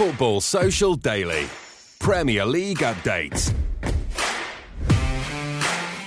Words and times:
Football 0.00 0.40
Social 0.40 0.94
Daily. 0.94 1.46
Premier 1.98 2.46
League 2.46 2.78
updates. 2.78 3.52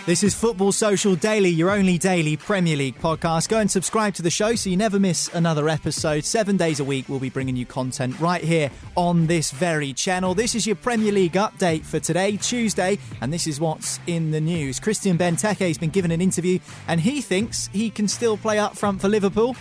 This 0.07 0.23
is 0.23 0.33
Football 0.33 0.71
Social 0.71 1.15
Daily, 1.15 1.49
your 1.49 1.69
only 1.69 1.99
daily 1.99 2.35
Premier 2.35 2.75
League 2.75 2.97
podcast. 2.97 3.49
Go 3.49 3.59
and 3.59 3.69
subscribe 3.69 4.15
to 4.15 4.23
the 4.23 4.31
show 4.31 4.55
so 4.55 4.71
you 4.71 4.77
never 4.77 4.99
miss 4.99 5.29
another 5.35 5.69
episode. 5.69 6.25
Seven 6.25 6.57
days 6.57 6.79
a 6.79 6.83
week, 6.83 7.07
we'll 7.07 7.19
be 7.19 7.29
bringing 7.29 7.55
you 7.55 7.67
content 7.67 8.19
right 8.19 8.43
here 8.43 8.71
on 8.95 9.27
this 9.27 9.51
very 9.51 9.93
channel. 9.93 10.33
This 10.33 10.55
is 10.55 10.65
your 10.65 10.75
Premier 10.75 11.11
League 11.11 11.33
update 11.33 11.85
for 11.85 11.99
today, 11.99 12.35
Tuesday, 12.37 12.97
and 13.21 13.31
this 13.31 13.45
is 13.45 13.59
what's 13.59 13.99
in 14.07 14.31
the 14.31 14.41
news. 14.41 14.79
Christian 14.79 15.19
Benteke 15.19 15.67
has 15.67 15.77
been 15.77 15.91
given 15.91 16.09
an 16.09 16.19
interview, 16.19 16.57
and 16.87 16.99
he 16.99 17.21
thinks 17.21 17.67
he 17.67 17.91
can 17.91 18.07
still 18.07 18.37
play 18.37 18.57
up 18.57 18.75
front 18.75 19.01
for 19.01 19.07
Liverpool. 19.07 19.55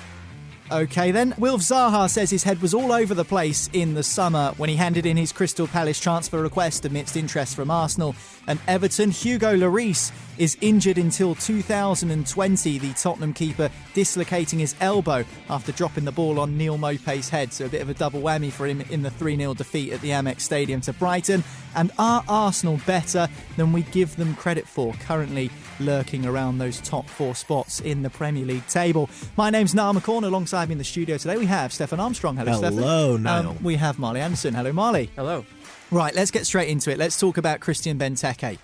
Okay, 0.73 1.11
then. 1.11 1.35
Wilf 1.37 1.61
Zaha 1.61 2.09
says 2.09 2.31
his 2.31 2.45
head 2.45 2.63
was 2.63 2.73
all 2.73 2.93
over 2.93 3.13
the 3.13 3.27
place 3.27 3.69
in 3.75 3.93
the 3.93 4.03
summer 4.03 4.55
when 4.57 4.71
he 4.71 4.77
handed 4.77 5.05
in 5.05 5.19
his 5.19 5.31
Crystal 5.31 5.67
Palace 5.67 6.01
transfer 6.01 6.41
request 6.41 6.87
amidst 6.87 7.15
interest 7.15 7.55
from 7.55 7.71
Arsenal 7.71 8.15
and 8.47 8.59
Everton. 8.67 9.11
Hugo 9.11 9.57
Lloris 9.57 10.13
is 10.39 10.57
injured 10.61 10.99
until 10.99 11.35
2020, 11.35 12.79
the 12.79 12.93
Tottenham 12.95 13.33
keeper 13.33 13.71
dislocating 13.95 14.59
his 14.59 14.75
elbow 14.81 15.25
after 15.51 15.73
dropping 15.73 16.05
the 16.05 16.13
ball 16.13 16.41
on 16.41 16.57
Neal 16.57 16.79
Maupay's 16.79 17.29
head. 17.29 17.53
So 17.53 17.67
a 17.67 17.69
bit 17.69 17.83
of 17.83 17.89
a 17.89 17.95
double 17.95 18.21
whammy 18.21 18.51
for 18.51 18.67
him 18.67 18.81
in 18.83 19.03
the 19.03 19.11
3 19.11 19.37
0 19.37 19.55
defeat 19.55 19.93
at 19.93 20.01
the 20.01 20.11
Amex 20.11 20.41
Stadium 20.41 20.81
to 20.83 20.93
Brighton. 20.93 21.45
And 21.75 21.91
are 21.99 22.25
Arsenal 22.29 22.81
better 22.87 23.29
than 23.57 23.73
we 23.73 23.83
give 23.83 24.17
them 24.17 24.35
credit 24.35 24.67
for? 24.67 24.93
Currently 24.95 25.51
lurking 25.81 26.27
around 26.27 26.59
those 26.59 26.81
top 26.81 27.09
four 27.09 27.35
spots 27.35 27.81
in 27.81 28.03
the 28.03 28.11
Premier 28.11 28.45
League 28.45 28.67
table. 28.67 29.09
My 29.37 29.51
name's 29.51 29.75
Niall 29.75 29.95
McCorn. 29.95 30.25
Alongside 30.25 30.69
me 30.69 30.73
in 30.73 30.79
the 30.79 30.85
studio 30.85 31.17
today, 31.17 31.37
we 31.37 31.47
have 31.47 31.73
Stefan 31.73 32.01
Armstrong. 32.01 32.37
Hello, 32.37 32.57
Stefan. 32.57 32.79
Hello, 32.79 33.17
Niall. 33.17 33.51
Um, 33.51 33.63
we 33.63 33.77
have 33.77 33.99
Marley 33.99 34.21
Anderson. 34.21 34.55
Hello, 34.55 34.73
Marley. 34.73 35.11
Hello. 35.17 35.45
Right, 35.93 36.15
let's 36.15 36.31
get 36.31 36.47
straight 36.47 36.71
into 36.71 36.91
it. 36.91 36.97
Let's 36.97 37.21
talk 37.21 37.37
about 37.37 37.61
Christian 37.61 37.99
Benteke. 37.99 38.57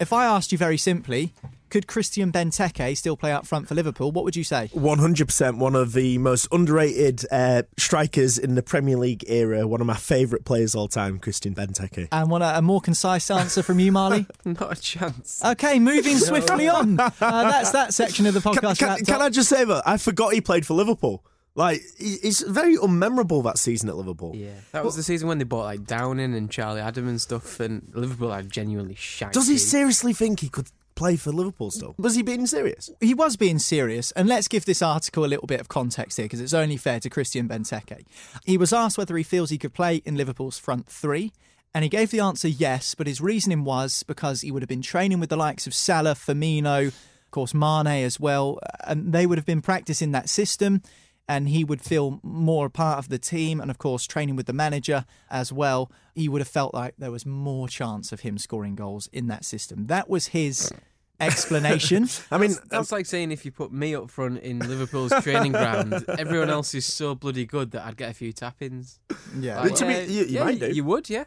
If 0.00 0.14
I 0.14 0.24
asked 0.24 0.50
you 0.50 0.56
very 0.56 0.78
simply, 0.78 1.34
could 1.68 1.86
Christian 1.86 2.32
Benteke 2.32 2.96
still 2.96 3.18
play 3.18 3.32
up 3.32 3.46
front 3.46 3.68
for 3.68 3.74
Liverpool? 3.74 4.12
What 4.12 4.24
would 4.24 4.34
you 4.34 4.44
say? 4.44 4.70
100% 4.74 5.58
one 5.58 5.74
of 5.74 5.92
the 5.92 6.16
most 6.16 6.48
underrated 6.50 7.26
uh, 7.30 7.64
strikers 7.76 8.38
in 8.38 8.54
the 8.54 8.62
Premier 8.62 8.96
League 8.96 9.26
era. 9.28 9.68
One 9.68 9.82
of 9.82 9.86
my 9.86 9.96
favourite 9.96 10.46
players 10.46 10.74
all 10.74 10.88
time, 10.88 11.18
Christian 11.18 11.54
Benteke. 11.54 12.08
And 12.10 12.30
want 12.30 12.44
a, 12.44 12.56
a 12.56 12.62
more 12.62 12.80
concise 12.80 13.30
answer 13.30 13.62
from 13.62 13.78
you, 13.78 13.92
Marley? 13.92 14.24
Not 14.46 14.78
a 14.78 14.80
chance. 14.80 15.44
Okay, 15.44 15.78
moving 15.78 16.16
swiftly 16.16 16.66
on. 16.66 16.98
Uh, 16.98 17.10
that's 17.20 17.72
that 17.72 17.92
section 17.92 18.24
of 18.24 18.32
the 18.32 18.40
podcast. 18.40 18.78
Can, 18.78 18.88
wrapped 18.88 19.06
can. 19.06 19.20
I 19.20 19.28
just 19.28 19.50
say 19.50 19.66
that 19.66 19.82
I 19.86 19.98
forgot 19.98 20.32
he 20.32 20.40
played 20.40 20.64
for 20.64 20.72
Liverpool. 20.72 21.22
Like 21.60 21.82
he- 21.98 22.18
he's 22.22 22.40
very 22.40 22.76
unmemorable 22.76 23.44
that 23.44 23.58
season 23.58 23.88
at 23.88 23.96
Liverpool. 23.96 24.32
Yeah, 24.34 24.50
that 24.72 24.84
was 24.84 24.96
the 24.96 25.02
season 25.02 25.28
when 25.28 25.38
they 25.38 25.44
bought 25.44 25.64
like 25.64 25.86
Downing 25.86 26.34
and 26.34 26.50
Charlie 26.50 26.80
Adam 26.80 27.06
and 27.08 27.20
stuff, 27.20 27.60
and 27.60 27.90
Liverpool 27.94 28.32
are 28.32 28.42
genuinely 28.42 28.94
shaky. 28.96 29.32
Does 29.32 29.48
he 29.48 29.58
seriously 29.58 30.12
think 30.12 30.40
he 30.40 30.48
could 30.48 30.68
play 30.94 31.16
for 31.16 31.30
Liverpool 31.32 31.70
still? 31.70 31.94
Was 31.98 32.14
he 32.14 32.22
being 32.22 32.46
serious? 32.46 32.90
he 33.00 33.14
was 33.14 33.36
being 33.36 33.58
serious, 33.58 34.10
and 34.12 34.28
let's 34.28 34.48
give 34.48 34.64
this 34.66 34.82
article 34.82 35.24
a 35.24 35.30
little 35.32 35.46
bit 35.46 35.60
of 35.60 35.68
context 35.68 36.16
here 36.18 36.24
because 36.26 36.40
it's 36.40 36.52
only 36.54 36.76
fair 36.76 37.00
to 37.00 37.08
Christian 37.08 37.48
Benteke. 37.48 38.04
He 38.44 38.58
was 38.58 38.72
asked 38.72 38.98
whether 38.98 39.16
he 39.16 39.22
feels 39.22 39.50
he 39.50 39.58
could 39.58 39.72
play 39.74 40.02
in 40.04 40.16
Liverpool's 40.16 40.58
front 40.58 40.86
three, 40.88 41.32
and 41.74 41.84
he 41.84 41.88
gave 41.88 42.10
the 42.10 42.20
answer 42.20 42.48
yes, 42.48 42.94
but 42.94 43.06
his 43.06 43.20
reasoning 43.20 43.64
was 43.64 44.02
because 44.02 44.40
he 44.42 44.50
would 44.50 44.60
have 44.62 44.68
been 44.68 44.82
training 44.82 45.20
with 45.20 45.30
the 45.30 45.36
likes 45.36 45.66
of 45.66 45.72
Salah, 45.74 46.14
Firmino, 46.14 46.88
of 46.88 47.30
course 47.30 47.54
Mane 47.54 48.04
as 48.04 48.18
well, 48.18 48.58
and 48.86 49.12
they 49.12 49.24
would 49.26 49.38
have 49.38 49.46
been 49.46 49.62
practicing 49.62 50.12
that 50.12 50.28
system. 50.28 50.82
And 51.28 51.48
he 51.48 51.62
would 51.62 51.80
feel 51.80 52.18
more 52.24 52.66
a 52.66 52.70
part 52.70 52.98
of 52.98 53.08
the 53.08 53.18
team, 53.18 53.60
and 53.60 53.70
of 53.70 53.78
course, 53.78 54.04
training 54.06 54.34
with 54.34 54.46
the 54.46 54.52
manager 54.52 55.04
as 55.30 55.52
well. 55.52 55.92
He 56.14 56.28
would 56.28 56.40
have 56.40 56.48
felt 56.48 56.74
like 56.74 56.94
there 56.98 57.12
was 57.12 57.24
more 57.24 57.68
chance 57.68 58.10
of 58.10 58.20
him 58.20 58.36
scoring 58.36 58.74
goals 58.74 59.08
in 59.12 59.28
that 59.28 59.44
system. 59.44 59.86
That 59.86 60.10
was 60.10 60.28
his 60.28 60.72
explanation. 61.20 62.08
I 62.32 62.38
mean, 62.38 62.50
That's, 62.50 62.68
that's 62.68 62.92
um, 62.92 62.96
like 62.98 63.06
saying 63.06 63.30
if 63.30 63.44
you 63.44 63.52
put 63.52 63.72
me 63.72 63.94
up 63.94 64.10
front 64.10 64.40
in 64.40 64.58
Liverpool's 64.58 65.12
training 65.22 65.52
ground, 65.52 66.04
everyone 66.18 66.50
else 66.50 66.74
is 66.74 66.84
so 66.84 67.14
bloody 67.14 67.46
good 67.46 67.70
that 67.72 67.84
I'd 67.86 67.96
get 67.96 68.10
a 68.10 68.14
few 68.14 68.32
tap-ins. 68.32 68.98
yeah. 69.38 69.60
Like, 69.60 69.74
To 69.76 69.86
me, 69.86 69.94
yeah, 69.94 70.00
you- 70.00 70.20
you 70.20 70.26
yeah, 70.26 70.44
might 70.44 70.58
do. 70.60 70.72
You 70.72 70.84
would, 70.84 71.08
yeah, 71.08 71.24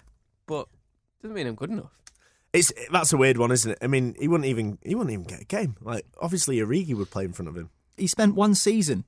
but 0.47 0.67
doesn't 1.21 1.33
mean 1.35 1.47
I'm 1.47 1.55
good 1.55 1.69
enough. 1.69 1.91
it's 2.51 2.73
that's 2.91 3.13
a 3.13 3.17
weird 3.17 3.37
one, 3.37 3.51
isn't 3.51 3.71
it? 3.71 3.77
I 3.81 3.87
mean, 3.87 4.15
he 4.19 4.27
wouldn't 4.27 4.47
even 4.49 4.77
he 4.83 4.95
wouldn't 4.95 5.13
even 5.13 5.25
get 5.25 5.41
a 5.41 5.45
game. 5.45 5.77
Like 5.81 6.05
obviously, 6.19 6.57
Origi 6.57 6.93
would 6.95 7.09
play 7.09 7.23
in 7.23 7.31
front 7.31 7.47
of 7.47 7.55
him. 7.55 7.69
he 7.95 8.07
spent 8.07 8.35
one 8.35 8.53
season 8.55 9.05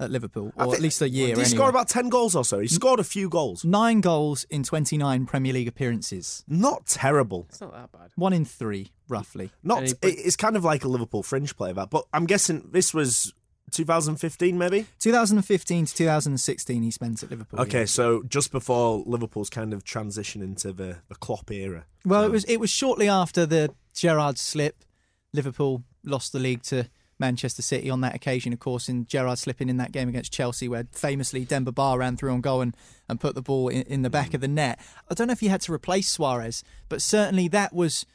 at 0.00 0.10
Liverpool, 0.10 0.52
I 0.56 0.64
or 0.64 0.74
at 0.74 0.80
least 0.80 1.02
a 1.02 1.08
year. 1.08 1.28
Did 1.28 1.36
he 1.38 1.42
anyway. 1.42 1.56
score 1.56 1.68
about 1.68 1.88
ten 1.88 2.08
goals 2.08 2.34
or 2.36 2.44
so? 2.44 2.58
He 2.60 2.68
scored 2.68 3.00
a 3.00 3.04
few 3.04 3.28
goals. 3.28 3.64
nine 3.64 4.00
goals 4.00 4.44
in 4.50 4.62
29 4.62 5.26
Premier 5.26 5.52
League 5.52 5.68
appearances, 5.68 6.44
Not 6.46 6.86
terrible. 6.86 7.46
It's 7.48 7.60
not 7.60 7.72
that 7.72 7.90
bad. 7.92 8.10
one 8.16 8.32
in 8.32 8.44
three, 8.44 8.92
roughly. 9.08 9.50
Not. 9.62 9.82
He 9.84 9.94
it's 10.02 10.36
kind 10.36 10.56
of 10.56 10.64
like 10.64 10.84
a 10.84 10.88
Liverpool 10.88 11.22
fringe 11.22 11.56
player, 11.56 11.72
that. 11.74 11.90
But 11.90 12.04
I'm 12.12 12.26
guessing 12.26 12.68
this 12.70 12.94
was 12.94 13.32
2015, 13.72 14.56
maybe. 14.56 14.86
2015 14.98 15.86
to 15.86 15.94
2016, 15.94 16.82
he 16.82 16.90
spent 16.90 17.22
at 17.22 17.30
Liverpool. 17.30 17.60
Okay, 17.60 17.80
yeah. 17.80 17.84
so 17.86 18.22
just 18.22 18.52
before 18.52 19.02
Liverpool's 19.06 19.50
kind 19.50 19.72
of 19.74 19.84
transition 19.84 20.42
into 20.42 20.72
the, 20.72 20.98
the 21.08 21.14
Klopp 21.16 21.50
era. 21.50 21.86
Well, 22.04 22.22
So- 22.22 22.26
it 22.26 22.32
was 22.32 22.44
it 22.44 22.56
was 22.58 22.70
shortly 22.70 23.08
after 23.08 23.46
the 23.46 23.70
Gerrard 23.94 24.38
slip. 24.38 24.84
Liverpool 25.34 25.82
lost 26.04 26.32
the 26.32 26.38
league 26.38 26.62
to 26.62 26.88
Manchester 27.18 27.62
City 27.62 27.90
on 27.90 28.00
that 28.02 28.14
occasion, 28.14 28.52
of 28.52 28.60
course, 28.60 28.88
in 28.88 29.06
Gerrard 29.06 29.38
slipping 29.38 29.68
in 29.68 29.76
that 29.78 29.92
game 29.92 30.08
against 30.08 30.32
Chelsea, 30.32 30.68
where 30.68 30.86
famously 30.92 31.44
Demba 31.44 31.72
Ba 31.72 31.96
ran 31.98 32.16
through 32.16 32.32
on 32.32 32.40
goal 32.40 32.60
and, 32.60 32.76
and 33.08 33.20
put 33.20 33.34
the 33.34 33.42
ball 33.42 33.68
in, 33.68 33.82
in 33.82 34.02
the 34.02 34.10
back 34.10 34.34
of 34.34 34.40
the 34.40 34.48
net. 34.48 34.78
I 35.10 35.14
don't 35.14 35.26
know 35.26 35.32
if 35.32 35.40
he 35.40 35.48
had 35.48 35.60
to 35.62 35.72
replace 35.72 36.08
Suarez, 36.08 36.62
but 36.88 37.02
certainly 37.02 37.48
that 37.48 37.72
was 37.72 38.06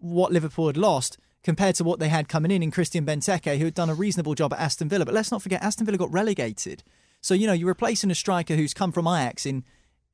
what 0.00 0.32
Liverpool 0.32 0.66
had 0.66 0.76
lost 0.76 1.18
compared 1.42 1.74
to 1.76 1.84
what 1.84 2.00
they 2.00 2.08
had 2.08 2.28
coming 2.28 2.50
in 2.50 2.62
in 2.62 2.70
Christian 2.70 3.06
Benteke, 3.06 3.58
who 3.58 3.64
had 3.64 3.74
done 3.74 3.90
a 3.90 3.94
reasonable 3.94 4.34
job 4.34 4.52
at 4.52 4.60
Aston 4.60 4.88
Villa. 4.88 5.04
But 5.04 5.14
let's 5.14 5.30
not 5.30 5.42
forget, 5.42 5.62
Aston 5.62 5.86
Villa 5.86 5.98
got 5.98 6.12
relegated. 6.12 6.82
So, 7.22 7.34
you 7.34 7.46
know, 7.46 7.52
you're 7.52 7.68
replacing 7.68 8.10
a 8.10 8.14
striker 8.14 8.56
who's 8.56 8.74
come 8.74 8.92
from 8.92 9.06
Ajax 9.06 9.46
in 9.46 9.64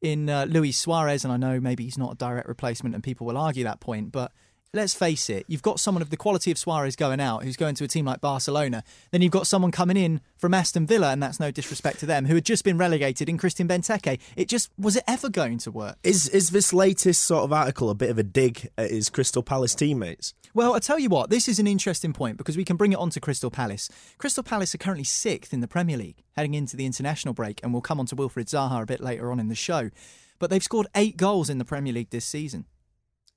in 0.03 0.29
uh, 0.29 0.45
Luis 0.49 0.77
Suarez, 0.77 1.25
and 1.25 1.33
I 1.33 1.39
know 1.39 1.59
maybe 1.59 1.85
he's 1.85 1.97
not 1.97 2.13
a 2.13 2.17
direct 2.17 2.49
replacement, 2.49 2.95
and 2.95 3.03
people 3.03 3.27
will 3.27 3.39
argue 3.39 3.65
that 3.65 3.81
point, 3.81 4.13
but 4.13 4.31
let's 4.77 4.95
face 4.95 5.29
it, 5.29 5.45
you've 5.49 5.63
got 5.63 5.81
someone 5.81 6.03
of 6.03 6.11
the 6.11 6.17
quality 6.17 6.51
of 6.51 6.59
Suarez 6.59 6.95
going 6.95 7.21
out 7.21 7.43
who's 7.43 7.57
going 7.57 7.75
to 7.77 7.85
a 7.85 7.89
team 7.89 8.05
like 8.05 8.21
Barcelona. 8.21 8.85
Then 9.11 9.23
you've 9.23 9.33
got 9.33 9.47
someone 9.47 9.73
coming 9.73 9.97
in 9.97 10.21
from 10.37 10.55
Aston 10.55 10.87
Villa, 10.87 11.11
and 11.11 11.23
that's 11.23 11.41
no 11.41 11.51
disrespect 11.51 11.99
to 12.01 12.07
them, 12.07 12.27
who 12.27 12.35
had 12.35 12.45
just 12.45 12.63
been 12.63 12.79
relegated 12.79 13.29
in 13.29 13.39
Christian 13.39 13.67
Benteke. 13.67 14.21
It 14.37 14.49
just 14.49 14.71
was 14.79 14.97
it 14.97 15.05
ever 15.09 15.29
going 15.29 15.59
to 15.59 15.71
work? 15.71 15.97
Is 16.05 16.29
is 16.29 16.51
this 16.51 16.73
latest 16.73 17.23
sort 17.23 17.45
of 17.45 17.53
article 17.53 17.91
a 17.91 17.95
bit 17.95 18.11
of 18.11 18.19
a 18.19 18.23
dig 18.23 18.71
at 18.79 18.91
his 18.91 19.11
Crystal 19.11 19.43
Palace 19.43 19.75
teammates? 19.75 20.35
Well, 20.55 20.75
I 20.75 20.79
tell 20.79 20.99
you 20.99 21.09
what, 21.09 21.31
this 21.31 21.49
is 21.49 21.59
an 21.59 21.67
interesting 21.67 22.13
point 22.13 22.37
because 22.39 22.57
we 22.57 22.65
can 22.65 22.77
bring 22.77 22.93
it 22.93 22.99
on 22.99 23.11
to 23.11 23.21
Crystal 23.21 23.51
Palace. 23.51 23.91
Crystal 24.19 24.43
Palace 24.43 24.75
are 24.75 24.79
currently 24.79 25.05
sixth 25.05 25.53
in 25.53 25.61
the 25.61 25.69
Premier 25.69 25.97
League 25.97 26.23
heading 26.37 26.55
into 26.55 26.77
the 26.77 26.87
international 26.87 27.35
break, 27.35 27.61
and 27.63 27.73
we'll 27.73 27.83
come 27.83 27.99
on 27.99 28.07
to 28.07 28.15
Wilfred 28.15 28.47
Zaha 28.47 28.83
a 28.83 28.87
bit 28.87 29.01
later 29.01 29.33
on 29.33 29.41
in 29.41 29.49
the 29.49 29.55
show. 29.55 29.91
But 30.39 30.51
they've 30.51 30.63
scored 30.63 30.87
eight 30.95 31.17
goals 31.17 31.49
in 31.49 31.59
the 31.59 31.65
Premier 31.65 31.95
League 31.95 32.11
this 32.11 32.27
season. 32.27 32.67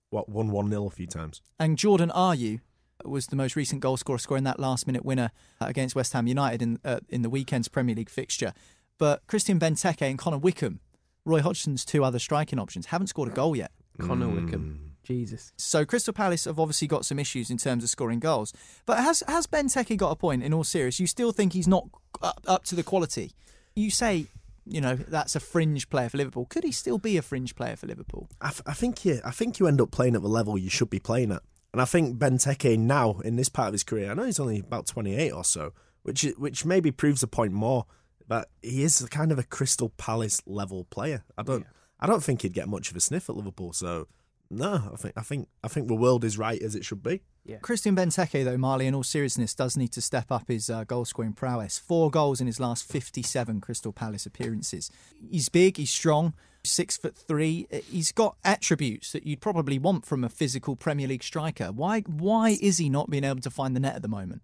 What 0.10 0.30
won 0.30 0.52
one 0.52 0.70
0 0.70 0.88
a 0.88 0.90
few 0.90 1.08
times? 1.08 1.42
And 1.60 1.78
Jordan 1.78 2.12
Ayew 2.16 2.62
was 3.06 3.28
the 3.28 3.36
most 3.36 3.56
recent 3.56 3.82
goal 3.82 3.98
scorer, 3.98 4.18
scoring 4.18 4.44
that 4.44 4.60
last 4.60 4.88
minute 4.88 5.06
winner 5.06 5.32
uh, 5.62 5.66
against 5.66 5.96
West 5.96 6.14
Ham 6.14 6.28
United 6.28 6.62
in 6.62 6.80
uh, 6.84 7.00
in 7.10 7.22
the 7.22 7.30
weekend's 7.30 7.68
Premier 7.68 7.96
League 7.96 8.10
fixture. 8.10 8.54
But 8.98 9.26
Christian 9.28 9.60
Benteke 9.60 10.02
and 10.02 10.18
Connor 10.18 10.40
Wickham 10.40 10.80
Roy 11.26 11.42
Hodgson's 11.42 11.86
two 11.86 12.04
other 12.04 12.20
striking 12.20 12.60
options 12.60 12.88
haven't 12.88 13.08
scored 13.08 13.30
a 13.30 13.34
goal 13.34 13.56
yet. 13.56 13.72
Connor 14.00 14.30
Wickham. 14.30 14.96
Jesus. 15.04 15.52
So 15.58 15.86
Crystal 15.86 16.14
Palace 16.14 16.46
have 16.46 16.60
obviously 16.60 16.88
got 16.88 17.06
some 17.06 17.18
issues 17.20 17.50
in 17.50 17.58
terms 17.58 17.84
of 17.84 17.90
scoring 17.90 18.20
goals. 18.20 18.54
But 18.86 19.00
has 19.00 19.24
has 19.28 19.48
Benteke 19.48 19.98
got 19.98 20.12
a 20.12 20.16
point? 20.16 20.44
In 20.44 20.54
all 20.54 20.64
seriousness, 20.64 21.00
you 21.00 21.08
still 21.08 21.32
think 21.32 21.54
he's 21.54 21.68
not 21.68 21.88
up, 22.22 22.42
up 22.48 22.64
to 22.66 22.76
the 22.76 22.84
quality? 22.84 23.32
You 23.76 23.90
say, 23.90 24.28
you 24.70 24.82
know, 24.82 24.96
that's 24.96 25.36
a 25.36 25.40
fringe 25.40 25.90
player 25.90 26.10
for 26.10 26.18
Liverpool. 26.18 26.46
Could 26.46 26.64
he 26.64 26.72
still 26.72 26.98
be 26.98 27.18
a 27.18 27.22
fringe 27.22 27.56
player 27.56 27.76
for 27.76 27.88
Liverpool? 27.88 28.30
I, 28.40 28.52
I 28.66 28.74
think 28.74 29.04
you, 29.04 29.20
I 29.26 29.32
think 29.32 29.60
you 29.60 29.68
end 29.68 29.82
up 29.82 29.92
playing 29.92 30.16
at 30.16 30.22
the 30.22 30.30
level 30.30 30.58
you 30.58 30.70
should 30.70 30.90
be 30.90 31.00
playing 31.00 31.32
at, 31.32 31.42
and 31.74 31.82
I 31.82 31.86
think 31.86 32.18
Benteke 32.18 32.78
now 32.78 33.20
in 33.24 33.36
this 33.36 33.50
part 33.50 33.68
of 33.68 33.74
his 33.74 33.84
career, 33.84 34.12
I 34.12 34.14
know 34.14 34.24
he's 34.24 34.40
only 34.40 34.60
about 34.60 34.88
twenty 34.88 35.16
eight 35.16 35.32
or 35.32 35.44
so, 35.44 35.74
which 36.04 36.24
which 36.38 36.66
maybe 36.66 36.92
proves 36.92 37.22
the 37.22 37.28
point 37.28 37.52
more. 37.52 37.86
But 38.28 38.48
he 38.62 38.84
is 38.84 39.04
kind 39.10 39.32
of 39.32 39.40
a 39.40 39.44
Crystal 39.44 39.90
Palace 39.90 40.42
level 40.46 40.86
player. 40.86 41.24
I 41.36 41.42
don't, 41.42 41.62
yeah. 41.62 41.68
I 42.00 42.06
don't 42.06 42.24
think 42.24 42.44
he'd 42.44 42.54
get 42.54 42.68
much 42.70 42.92
of 42.92 42.96
a 42.96 43.00
sniff 43.00 43.28
at 43.28 43.36
Liverpool. 43.36 43.74
So 43.74 44.08
no, 44.52 44.92
I 44.94 44.96
think 44.98 45.14
I 45.18 45.22
think 45.22 45.48
I 45.64 45.68
think 45.68 45.88
the 45.88 45.96
world 45.96 46.24
is 46.24 46.38
right 46.38 46.62
as 46.62 46.76
it 46.76 46.86
should 46.86 47.02
be. 47.02 47.22
Yeah. 47.50 47.58
Christian 47.58 47.96
Benteke, 47.96 48.46
though, 48.46 48.58
Marley, 48.58 48.86
in 48.86 48.94
all 48.94 49.04
seriousness, 49.04 49.56
does 49.56 49.76
need 49.76 49.92
to 49.94 50.02
step 50.02 50.32
up 50.32 50.48
his 50.48 50.70
uh, 50.70 50.84
goal 50.84 51.04
scoring 51.04 51.34
prowess. 51.34 51.80
Four 51.80 52.12
goals 52.12 52.40
in 52.40 52.46
his 52.46 52.60
last 52.60 52.88
57 52.88 53.60
Crystal 53.60 53.92
Palace 53.92 54.28
appearances. 54.28 54.92
He's 55.32 55.50
big, 55.50 55.78
he's 55.78 55.90
strong, 55.90 56.34
six 56.64 56.96
foot 56.96 57.16
three. 57.16 57.68
He's 57.90 58.12
got 58.12 58.36
attributes 58.46 59.14
that 59.14 59.26
you'd 59.26 59.42
probably 59.42 59.80
want 59.80 60.06
from 60.06 60.24
a 60.24 60.30
physical 60.30 60.76
Premier 60.76 61.08
League 61.08 61.24
striker. 61.24 61.72
Why 61.72 62.02
why 62.02 62.58
is 62.62 62.78
he 62.78 62.88
not 62.88 63.10
being 63.10 63.24
able 63.24 63.42
to 63.42 63.50
find 63.50 63.76
the 63.76 63.80
net 63.80 63.96
at 63.96 64.04
the 64.04 64.08
moment? 64.08 64.44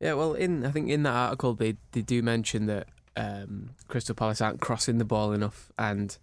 Yeah, 0.00 0.12
well, 0.12 0.34
in 0.34 0.66
I 0.66 0.70
think 0.70 0.90
in 0.90 1.02
that 1.04 1.14
article 1.14 1.54
they 1.54 1.76
they 1.92 2.02
do 2.02 2.22
mention 2.22 2.66
that 2.66 2.88
um, 3.16 3.70
Crystal 3.88 4.14
Palace 4.14 4.42
aren't 4.42 4.60
crossing 4.60 4.98
the 4.98 5.04
ball 5.04 5.32
enough 5.32 5.72
and 5.78 6.18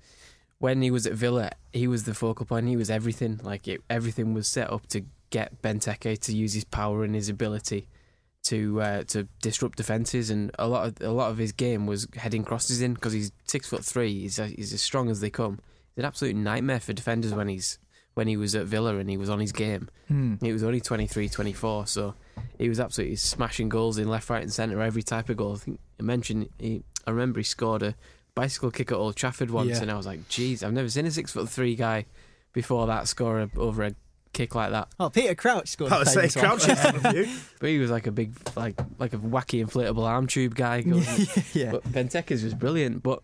when 0.60 0.84
he 0.84 0.92
was 0.92 1.08
at 1.08 1.14
Villa, 1.14 1.50
he 1.74 1.88
was 1.88 2.04
the 2.04 2.14
focal 2.14 2.46
point. 2.46 2.68
He 2.68 2.78
was 2.78 2.92
everything. 2.92 3.40
Like 3.42 3.68
it, 3.68 3.82
everything 3.90 4.36
was 4.36 4.48
set 4.48 4.72
up 4.72 4.86
to 4.90 5.02
get 5.32 5.62
Benteke 5.62 6.20
to 6.20 6.36
use 6.36 6.54
his 6.54 6.64
power 6.64 7.04
and 7.04 7.16
his 7.16 7.30
ability 7.30 7.88
to 8.44 8.82
uh, 8.82 9.04
to 9.06 9.28
disrupt 9.42 9.78
defenses. 9.78 10.30
And 10.30 10.52
a 10.60 10.68
lot 10.68 10.88
of 10.88 11.02
a 11.02 11.12
lot 11.12 11.32
of 11.32 11.38
his 11.38 11.52
game 11.52 11.88
was 11.88 12.08
heading 12.16 12.44
crosses 12.44 12.82
in 12.82 12.94
because 12.94 13.14
he's 13.14 13.32
six 13.48 13.68
foot 13.68 13.84
three. 13.84 14.22
He's 14.22 14.38
he's 14.38 14.74
as 14.74 14.82
strong 14.82 15.10
as 15.10 15.22
they 15.22 15.30
come. 15.30 15.60
He's 15.96 16.04
an 16.04 16.06
absolute 16.06 16.36
nightmare 16.36 16.80
for 16.80 16.94
defenders 16.94 17.34
when 17.34 17.48
he's 17.48 17.80
when 18.14 18.28
he 18.28 18.38
was 18.38 18.56
at 18.56 18.66
Villa 18.66 18.98
and 18.98 19.10
he 19.10 19.18
was 19.18 19.30
on 19.30 19.40
his 19.40 19.52
game. 19.52 19.90
Hmm. 20.08 20.36
He 20.42 20.52
was 20.52 20.64
only 20.64 20.82
23, 20.82 21.30
24, 21.30 21.88
so 21.88 22.14
he 22.58 22.68
was 22.68 22.80
absolutely 22.80 23.16
smashing 23.16 23.70
goals 23.70 23.98
in 23.98 24.10
left, 24.10 24.30
right, 24.30 24.44
and 24.44 24.52
centre. 24.52 24.82
Every 24.82 25.04
type 25.04 25.30
of 25.30 25.38
goal. 25.38 25.54
I 25.54 25.58
think 25.58 25.80
I 26.00 26.04
mentioned. 26.04 26.50
He, 26.60 26.84
I 27.08 27.12
remember 27.12 27.40
he 27.40 27.44
scored 27.44 27.84
a 27.84 27.96
bicycle 28.36 28.72
kick 28.72 28.92
at 28.92 28.98
Old 28.98 29.16
Trafford 29.16 29.50
once, 29.50 29.70
yeah. 29.70 29.82
and 29.82 29.92
I 29.92 29.96
was 29.96 30.06
like, 30.06 30.28
"Geez, 30.28 30.64
I've 30.64 30.74
never 30.74 30.90
seen 30.90 31.06
a 31.06 31.12
six 31.12 31.32
foot 31.32 31.50
three 31.50 31.76
guy 31.76 32.06
before 32.54 32.88
that 32.88 33.08
score 33.08 33.50
over 33.56 33.84
a 33.84 33.96
kick 34.34 34.56
like 34.56 34.72
that." 34.72 34.90
Oh, 35.00 35.10
Peter 35.10 35.36
Crouch 35.36 35.70
scored. 35.70 35.92
I 35.92 36.00
would 36.00 36.08
say 36.08 36.30
Crouch 36.30 36.66
but 37.60 37.70
he 37.70 37.78
was 37.80 37.92
like 37.92 38.08
a 38.08 38.12
big, 38.12 38.36
like 38.56 38.80
like 39.00 39.14
a 39.14 39.18
wacky 39.18 39.66
inflatable 39.66 40.06
arm 40.06 40.28
tube 40.28 40.56
guy. 40.56 40.78
yeah, 40.86 41.26
yeah. 41.54 41.72
But 41.72 41.84
Benteke's 41.92 42.44
was 42.44 42.54
brilliant. 42.54 43.04
But 43.04 43.22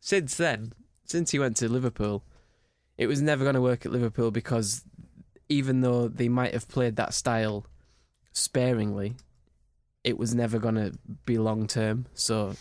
since 0.00 0.36
then, 0.36 0.72
since 1.04 1.30
he 1.30 1.38
went 1.38 1.56
to 1.58 1.68
Liverpool, 1.68 2.24
it 2.96 3.06
was 3.06 3.20
never 3.20 3.44
going 3.44 3.54
to 3.54 3.60
work 3.62 3.86
at 3.86 3.92
Liverpool 3.92 4.30
because 4.30 4.84
even 5.48 5.80
though 5.80 6.08
they 6.08 6.28
might 6.28 6.54
have 6.54 6.68
played 6.68 6.96
that 6.96 7.12
style 7.12 7.66
sparingly, 8.32 9.16
it 10.04 10.16
was 10.16 10.34
never 10.34 10.58
going 10.58 10.76
to 10.76 10.92
be 11.26 11.38
long 11.38 11.66
term. 11.66 12.06
So 12.14 12.54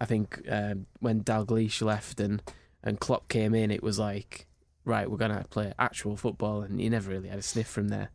I 0.00 0.06
think 0.06 0.40
um, 0.50 0.86
when 1.00 1.22
Dalglish 1.22 1.82
left 1.82 2.20
and 2.20 2.42
and 2.82 2.98
Klopp 2.98 3.28
came 3.28 3.54
in, 3.54 3.70
it 3.70 3.82
was 3.82 3.98
like, 3.98 4.46
right, 4.90 5.10
we're 5.10 5.16
gonna 5.16 5.44
play 5.50 5.72
actual 5.78 6.16
football, 6.16 6.62
and 6.62 6.80
he 6.80 6.88
never 6.88 7.10
really 7.10 7.28
had 7.28 7.38
a 7.38 7.42
sniff 7.42 7.68
from 7.68 7.88
there. 7.88 8.10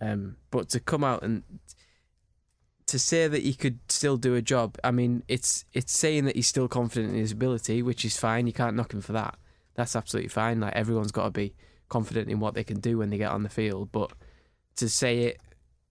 Um, 0.00 0.36
but 0.50 0.68
to 0.70 0.80
come 0.80 1.04
out 1.04 1.22
and 1.22 1.44
to 2.86 2.98
say 2.98 3.28
that 3.28 3.42
he 3.42 3.54
could 3.54 3.78
still 3.88 4.16
do 4.16 4.34
a 4.34 4.42
job, 4.42 4.76
I 4.82 4.90
mean, 4.90 5.22
it's 5.28 5.64
it's 5.72 5.96
saying 5.96 6.24
that 6.26 6.36
he's 6.36 6.48
still 6.48 6.68
confident 6.68 7.12
in 7.12 7.18
his 7.18 7.32
ability, 7.32 7.82
which 7.82 8.04
is 8.04 8.16
fine. 8.16 8.46
You 8.46 8.52
can't 8.52 8.76
knock 8.76 8.92
him 8.92 9.00
for 9.00 9.12
that. 9.12 9.36
That's 9.74 9.96
absolutely 9.96 10.28
fine. 10.28 10.60
Like 10.60 10.74
everyone's 10.74 11.12
got 11.12 11.24
to 11.24 11.30
be 11.30 11.54
confident 11.88 12.28
in 12.30 12.40
what 12.40 12.54
they 12.54 12.64
can 12.64 12.80
do 12.80 12.98
when 12.98 13.10
they 13.10 13.18
get 13.18 13.30
on 13.30 13.42
the 13.42 13.48
field. 13.48 13.90
But 13.92 14.12
to 14.76 14.88
say 14.88 15.20
it 15.20 15.40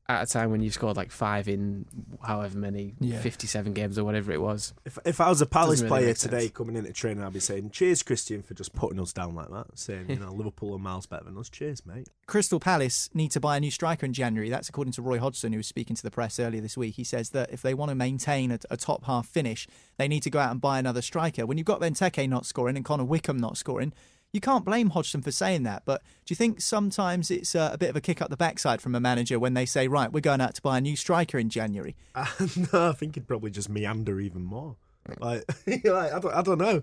at 0.10 0.24
a 0.24 0.26
time 0.26 0.52
when 0.52 0.62
you've 0.62 0.74
scored 0.74 0.98
like 0.98 1.12
five 1.12 1.48
in 1.48 1.86
however 2.22 2.58
many 2.58 2.94
yeah. 3.00 3.20
57 3.20 3.72
games 3.74 3.98
or 3.98 4.04
whatever 4.04 4.34
it 4.34 4.42
was. 4.42 4.74
If 4.86 5.00
if 5.06 5.22
I 5.22 5.30
was 5.30 5.42
a 5.42 5.46
Palace 5.46 5.82
really 5.82 5.90
player 5.90 6.14
today 6.14 6.50
coming 6.50 6.76
into 6.76 6.92
training, 6.92 7.24
I'd 7.24 7.32
be 7.32 7.40
saying, 7.40 7.70
"Cheers, 7.72 8.04
Christian, 8.04 8.44
for 8.44 8.54
just 8.54 8.74
putting 8.74 9.00
us 9.00 9.14
down 9.14 9.34
like 9.34 9.50
that." 9.50 9.78
Saying, 9.78 10.10
you 10.10 10.16
know, 10.20 10.34
Liverpool 10.34 10.76
are 10.76 10.80
miles 10.80 11.06
better 11.06 11.24
than 11.24 11.38
us. 11.38 11.50
Cheers, 11.50 11.86
mate. 11.86 12.10
Crystal 12.26 12.60
Palace 12.60 13.10
need 13.14 13.32
to 13.32 13.40
buy 13.40 13.58
a 13.58 13.60
new 13.60 13.72
striker 13.72 14.06
in 14.06 14.14
January. 14.14 14.50
That's 14.50 14.68
according 14.68 14.94
to 14.94 15.02
Roy 15.02 15.20
Hodgson, 15.20 15.54
who 15.54 15.58
was 15.58 15.68
speaking 15.68 15.96
to 15.96 16.04
the 16.04 16.12
press 16.12 16.38
earlier 16.38 16.62
this 16.62 16.76
week. 16.76 16.96
He 16.96 17.06
says 17.06 17.30
that 17.30 17.52
if 17.52 17.62
they 17.62 17.74
want 17.74 17.90
to 17.90 17.96
maintain 17.96 18.52
a, 18.52 18.60
a 18.70 18.78
top 18.78 19.06
half 19.06 19.26
finish, 19.28 19.68
they 19.98 20.10
need 20.10 20.24
to 20.24 20.30
go 20.30 20.40
out 20.40 20.52
and 20.52 20.60
buy 20.60 20.80
another 20.80 21.02
striker. 21.02 21.46
When 21.46 21.58
you've 21.58 21.66
got 21.66 21.80
Benteke 21.80 22.28
not 22.28 22.46
scoring 22.46 22.76
and 22.76 22.84
Connor 22.84 23.06
Wickham 23.06 23.38
not 23.38 23.58
scoring, 23.58 23.94
you 24.33 24.41
can't 24.41 24.65
blame 24.65 24.89
Hodgson 24.89 25.21
for 25.21 25.31
saying 25.31 25.63
that, 25.63 25.83
but 25.85 26.01
do 26.25 26.31
you 26.31 26.35
think 26.35 26.59
sometimes 26.59 27.30
it's 27.30 27.53
a, 27.53 27.71
a 27.74 27.77
bit 27.77 27.91
of 27.91 27.95
a 27.95 28.01
kick 28.01 28.21
up 28.21 28.31
the 28.31 28.38
backside 28.38 28.81
from 28.81 28.95
a 28.95 29.00
manager 29.00 29.38
when 29.39 29.53
they 29.53 29.65
say, 29.65 29.88
right, 29.88 30.12
we're 30.12 30.21
going 30.21 30.41
out 30.41 30.56
to 30.56 30.62
buy 30.62 30.80
a 30.80 30.81
new 30.81 30.95
striker 30.95 31.38
in 31.38 31.50
January? 31.50 31.95
Uh, 32.15 32.25
no, 32.74 32.89
I 32.89 32.94
think 32.94 33.13
he'd 33.13 33.27
probably 33.27 33.51
just 33.51 33.69
meander 33.69 34.19
even 34.19 34.44
more. 34.44 34.75
Like, 35.19 35.44
like 35.68 35.85
I, 35.85 36.19
don't, 36.19 36.33
I 36.33 36.41
don't 36.41 36.57
know. 36.57 36.81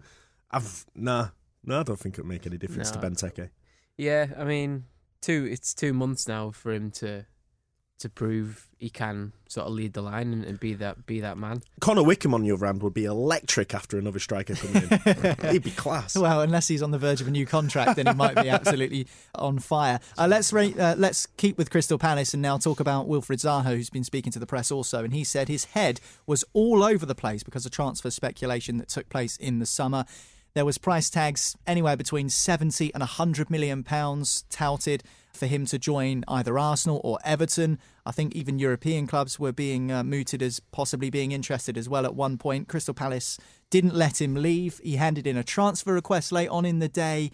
I've 0.53 0.87
nah, 0.95 1.29
no, 1.65 1.81
I 1.81 1.83
don't 1.83 1.99
think 1.99 2.15
it'd 2.15 2.27
make 2.27 2.47
any 2.47 2.57
difference 2.57 2.95
no. 2.95 3.01
to 3.01 3.11
Benteke. 3.11 3.51
Yeah, 3.99 4.29
I 4.39 4.45
mean, 4.45 4.85
two. 5.21 5.49
It's 5.51 5.75
two 5.75 5.93
months 5.93 6.29
now 6.29 6.51
for 6.51 6.73
him 6.73 6.91
to 6.93 7.27
to 8.01 8.09
prove 8.09 8.67
he 8.79 8.89
can 8.89 9.33
sort 9.47 9.67
of 9.67 9.75
lead 9.75 9.93
the 9.93 10.01
line 10.01 10.33
and, 10.33 10.43
and, 10.45 10.59
be 10.59 10.73
that 10.75 11.07
be 11.07 11.21
that 11.21 11.37
man. 11.37 11.63
Connor 11.81 12.03
Wickham 12.03 12.33
on 12.33 12.43
the 12.43 12.51
other 12.51 12.65
hand 12.65 12.83
would 12.83 12.95
be 12.95 13.05
electric 13.05 13.75
after 13.75 13.99
another 13.99 14.19
striker 14.19 14.55
coming 14.55 14.89
in. 14.91 15.51
He'd 15.53 15.63
be 15.63 15.71
class. 15.71 16.17
Well, 16.17 16.41
unless 16.41 16.69
he's 16.69 16.83
on 16.83 16.91
the 16.91 16.99
verge 16.99 17.21
of 17.21 17.29
a 17.29 17.31
new 17.31 17.45
contract, 17.45 17.97
then 17.97 18.07
he 18.07 18.15
might 18.15 18.37
be 18.37 18.49
absolutely 18.49 19.07
on 19.35 19.59
fire. 19.59 20.01
Uh, 20.17 20.27
let's 20.29 20.53
uh, 20.53 20.95
let's 20.97 21.27
keep 21.37 21.59
with 21.59 21.71
Crystal 21.71 21.99
Palace 21.99 22.33
and 22.33 22.43
now 22.43 22.57
talk 22.57 22.81
about 22.81 23.07
Wilfried 23.07 23.41
Zaha, 23.41 23.77
who's 23.77 23.91
been 23.91 24.05
speaking 24.05 24.33
to 24.33 24.39
the 24.39 24.47
press 24.47 24.71
also, 24.71 25.05
and 25.05 25.13
he 25.13 25.23
said 25.23 25.49
his 25.49 25.67
head 25.67 26.01
was 26.27 26.43
all 26.55 26.83
over 26.83 27.05
the 27.05 27.15
place 27.15 27.43
because 27.43 27.67
of 27.67 27.73
transfer 27.73 28.11
speculation 28.11 28.79
that 28.79 28.89
took 28.89 29.11
place 29.11 29.37
in 29.37 29.59
the 29.59 29.67
summer. 29.67 30.07
There 30.55 30.65
was 30.65 30.79
price 30.79 31.11
tags 31.11 31.57
anywhere 31.67 31.97
between 31.97 32.29
70 32.29 32.93
and 32.95 33.03
100 33.03 33.51
million 33.51 33.85
pounds 33.85 34.45
touted 34.51 35.05
for 35.41 35.47
him 35.47 35.67
to 35.67 35.79
join 35.79 36.23
either 36.29 36.59
Arsenal 36.59 37.01
or 37.03 37.19
Everton. 37.25 37.79
I 38.07 38.13
think 38.13 38.37
even 38.37 38.61
European 38.61 39.09
clubs 39.09 39.41
were 39.41 39.53
being 39.53 39.91
uh, 39.91 40.05
mooted 40.05 40.43
as 40.43 40.61
possibly 40.71 41.11
being 41.11 41.33
interested 41.33 41.77
as 41.77 41.89
well 41.89 42.05
at 42.05 42.15
one 42.15 42.39
point. 42.39 42.69
Crystal 42.69 42.95
Palace 42.95 43.39
didn't 43.71 43.95
let 43.95 44.21
him 44.21 44.35
leave. 44.35 44.81
He 44.85 44.97
handed 44.97 45.27
in 45.27 45.37
a 45.37 45.43
transfer 45.43 45.95
request 45.95 46.31
late 46.31 46.49
on 46.51 46.65
in 46.65 46.79
the 46.79 46.89
day. 46.89 47.33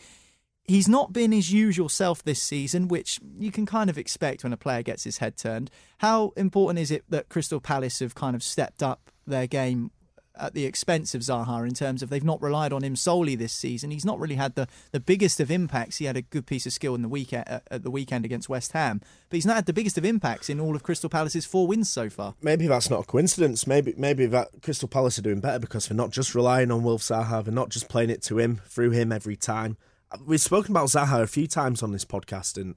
He's 0.64 0.88
not 0.88 1.12
been 1.12 1.32
his 1.32 1.52
usual 1.52 1.88
self 1.88 2.22
this 2.22 2.42
season, 2.42 2.88
which 2.88 3.20
you 3.38 3.52
can 3.52 3.66
kind 3.66 3.90
of 3.90 3.98
expect 3.98 4.44
when 4.44 4.52
a 4.52 4.56
player 4.56 4.82
gets 4.82 5.04
his 5.04 5.18
head 5.18 5.36
turned. 5.36 5.70
How 5.98 6.32
important 6.36 6.78
is 6.78 6.90
it 6.90 7.04
that 7.08 7.28
Crystal 7.28 7.60
Palace 7.60 7.98
have 7.98 8.14
kind 8.14 8.34
of 8.34 8.42
stepped 8.42 8.82
up 8.82 9.10
their 9.26 9.46
game 9.46 9.90
at 10.38 10.54
the 10.54 10.64
expense 10.64 11.14
of 11.14 11.22
Zaha 11.22 11.66
in 11.66 11.74
terms 11.74 12.02
of 12.02 12.10
they've 12.10 12.24
not 12.24 12.42
relied 12.42 12.72
on 12.72 12.82
him 12.82 12.96
solely 12.96 13.34
this 13.34 13.52
season. 13.52 13.90
He's 13.90 14.04
not 14.04 14.18
really 14.18 14.34
had 14.34 14.54
the, 14.54 14.68
the 14.92 15.00
biggest 15.00 15.40
of 15.40 15.50
impacts. 15.50 15.98
He 15.98 16.04
had 16.04 16.16
a 16.16 16.22
good 16.22 16.46
piece 16.46 16.66
of 16.66 16.72
skill 16.72 16.94
in 16.94 17.02
the 17.02 17.08
weekend 17.08 17.44
uh, 17.48 17.60
at 17.70 17.82
the 17.82 17.90
weekend 17.90 18.24
against 18.24 18.48
West 18.48 18.72
Ham, 18.72 19.00
but 19.28 19.36
he's 19.36 19.46
not 19.46 19.56
had 19.56 19.66
the 19.66 19.72
biggest 19.72 19.98
of 19.98 20.04
impacts 20.04 20.48
in 20.48 20.60
all 20.60 20.74
of 20.74 20.82
Crystal 20.82 21.10
Palace's 21.10 21.46
four 21.46 21.66
wins 21.66 21.90
so 21.90 22.10
far. 22.10 22.34
Maybe 22.42 22.66
that's 22.66 22.90
not 22.90 23.00
a 23.00 23.04
coincidence. 23.04 23.66
Maybe 23.66 23.94
maybe 23.96 24.26
that 24.26 24.48
Crystal 24.62 24.88
Palace 24.88 25.18
are 25.18 25.22
doing 25.22 25.40
better 25.40 25.58
because 25.58 25.88
they're 25.88 25.96
not 25.96 26.10
just 26.10 26.34
relying 26.34 26.70
on 26.70 26.82
Wilf 26.82 27.02
Zaha, 27.02 27.44
they're 27.44 27.54
not 27.54 27.70
just 27.70 27.88
playing 27.88 28.10
it 28.10 28.22
to 28.24 28.38
him 28.38 28.60
through 28.66 28.90
him 28.90 29.12
every 29.12 29.36
time. 29.36 29.76
We've 30.24 30.40
spoken 30.40 30.72
about 30.72 30.88
Zaha 30.88 31.22
a 31.22 31.26
few 31.26 31.46
times 31.46 31.82
on 31.82 31.92
this 31.92 32.04
podcast, 32.04 32.56
and 32.60 32.76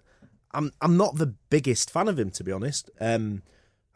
I'm 0.51 0.71
I'm 0.81 0.97
not 0.97 1.15
the 1.15 1.33
biggest 1.49 1.91
fan 1.91 2.07
of 2.07 2.17
him 2.17 2.31
to 2.31 2.43
be 2.43 2.51
honest. 2.51 2.89
Um, 2.99 3.43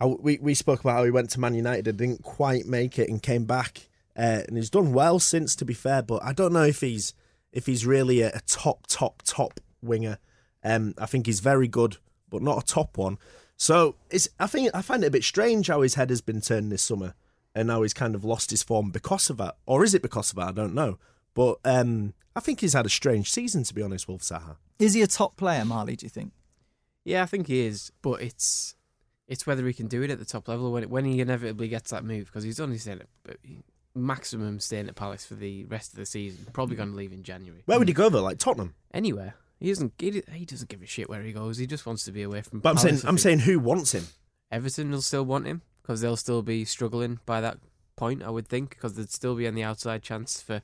I, 0.03 0.05
we 0.05 0.37
we 0.41 0.53
spoke 0.53 0.81
about 0.81 0.97
how 0.97 1.03
he 1.05 1.11
went 1.11 1.29
to 1.31 1.39
Man 1.39 1.55
United 1.55 1.87
and 1.87 1.97
didn't 1.97 2.23
quite 2.23 2.65
make 2.65 2.99
it 2.99 3.09
and 3.09 3.23
came 3.23 3.45
back, 3.45 3.87
uh, 4.17 4.41
and 4.47 4.57
he's 4.57 4.69
done 4.69 4.91
well 4.93 5.19
since. 5.19 5.55
To 5.55 5.65
be 5.65 5.73
fair, 5.73 6.01
but 6.01 6.21
I 6.23 6.33
don't 6.33 6.53
know 6.53 6.63
if 6.63 6.81
he's 6.81 7.13
if 7.51 7.65
he's 7.65 7.85
really 7.85 8.21
a, 8.21 8.29
a 8.29 8.41
top 8.45 8.85
top 8.87 9.21
top 9.23 9.59
winger. 9.81 10.17
Um, 10.63 10.93
I 10.97 11.05
think 11.05 11.25
he's 11.25 11.39
very 11.39 11.67
good, 11.67 11.97
but 12.29 12.41
not 12.41 12.63
a 12.63 12.65
top 12.65 12.97
one. 12.97 13.17
So 13.55 13.95
it's 14.09 14.27
I 14.39 14.47
think 14.47 14.71
I 14.73 14.81
find 14.81 15.03
it 15.03 15.07
a 15.07 15.11
bit 15.11 15.23
strange 15.23 15.67
how 15.67 15.81
his 15.81 15.95
head 15.95 16.09
has 16.09 16.21
been 16.21 16.41
turned 16.41 16.71
this 16.71 16.83
summer, 16.83 17.13
and 17.55 17.67
now 17.67 17.81
he's 17.81 17.93
kind 17.93 18.13
of 18.13 18.25
lost 18.25 18.51
his 18.51 18.63
form 18.63 18.91
because 18.91 19.29
of 19.29 19.37
that, 19.37 19.55
or 19.65 19.85
is 19.85 19.93
it 19.93 20.01
because 20.01 20.31
of 20.31 20.35
that? 20.35 20.49
I 20.49 20.51
don't 20.51 20.75
know. 20.75 20.99
But 21.33 21.59
um, 21.63 22.13
I 22.35 22.41
think 22.41 22.59
he's 22.59 22.73
had 22.73 22.85
a 22.85 22.89
strange 22.89 23.31
season, 23.31 23.63
to 23.63 23.73
be 23.73 23.81
honest, 23.81 24.07
Wolf 24.07 24.21
Zaha. 24.21 24.57
Is 24.79 24.95
he 24.95 25.01
a 25.01 25.07
top 25.07 25.37
player, 25.37 25.63
Marley? 25.63 25.95
Do 25.95 26.05
you 26.05 26.09
think? 26.09 26.33
Yeah, 27.05 27.23
I 27.23 27.25
think 27.25 27.47
he 27.47 27.65
is, 27.65 27.91
but 28.01 28.21
it's 28.21 28.75
it's 29.27 29.47
whether 29.47 29.65
he 29.65 29.73
can 29.73 29.87
do 29.87 30.03
it 30.03 30.11
at 30.11 30.19
the 30.19 30.25
top 30.25 30.47
level 30.47 30.71
when 30.71 30.89
when 30.89 31.05
he 31.05 31.19
inevitably 31.21 31.67
gets 31.67 31.91
that 31.91 32.03
move 32.03 32.25
because 32.25 32.43
he's 32.43 32.59
only 32.59 32.77
said 32.77 33.05
it 33.27 33.63
maximum 33.95 34.59
staying 34.59 34.87
at 34.87 34.95
Palace 34.95 35.25
for 35.25 35.35
the 35.35 35.65
rest 35.65 35.91
of 35.91 35.97
the 35.99 36.05
season. 36.05 36.47
Probably 36.53 36.75
going 36.75 36.89
to 36.89 36.95
leave 36.95 37.13
in 37.13 37.23
January. 37.23 37.61
Where 37.65 37.79
would 37.79 37.87
he 37.87 37.93
go 37.93 38.09
though? 38.09 38.23
Like 38.23 38.39
Tottenham? 38.39 38.75
Anywhere. 38.93 39.35
He 39.59 39.69
doesn't. 39.69 39.93
He, 39.97 40.23
he 40.31 40.45
doesn't 40.45 40.69
give 40.69 40.81
a 40.81 40.85
shit 40.85 41.09
where 41.09 41.21
he 41.21 41.31
goes. 41.31 41.57
He 41.57 41.67
just 41.67 41.85
wants 41.85 42.03
to 42.05 42.11
be 42.11 42.23
away 42.23 42.41
from. 42.41 42.59
But 42.59 42.71
I'm 42.71 42.77
saying 42.77 42.99
I'm 43.05 43.17
saying 43.17 43.39
who 43.39 43.59
wants 43.59 43.93
him? 43.93 44.05
Everton 44.51 44.91
will 44.91 45.01
still 45.01 45.23
want 45.23 45.47
him 45.47 45.61
because 45.81 46.01
they'll 46.01 46.17
still 46.17 46.41
be 46.41 46.65
struggling 46.65 47.19
by 47.25 47.41
that 47.41 47.57
point. 47.95 48.23
I 48.23 48.29
would 48.29 48.47
think 48.47 48.71
because 48.71 48.95
they'd 48.95 49.09
still 49.09 49.35
be 49.35 49.47
on 49.47 49.55
the 49.55 49.63
outside 49.63 50.03
chance 50.03 50.41
for. 50.41 50.61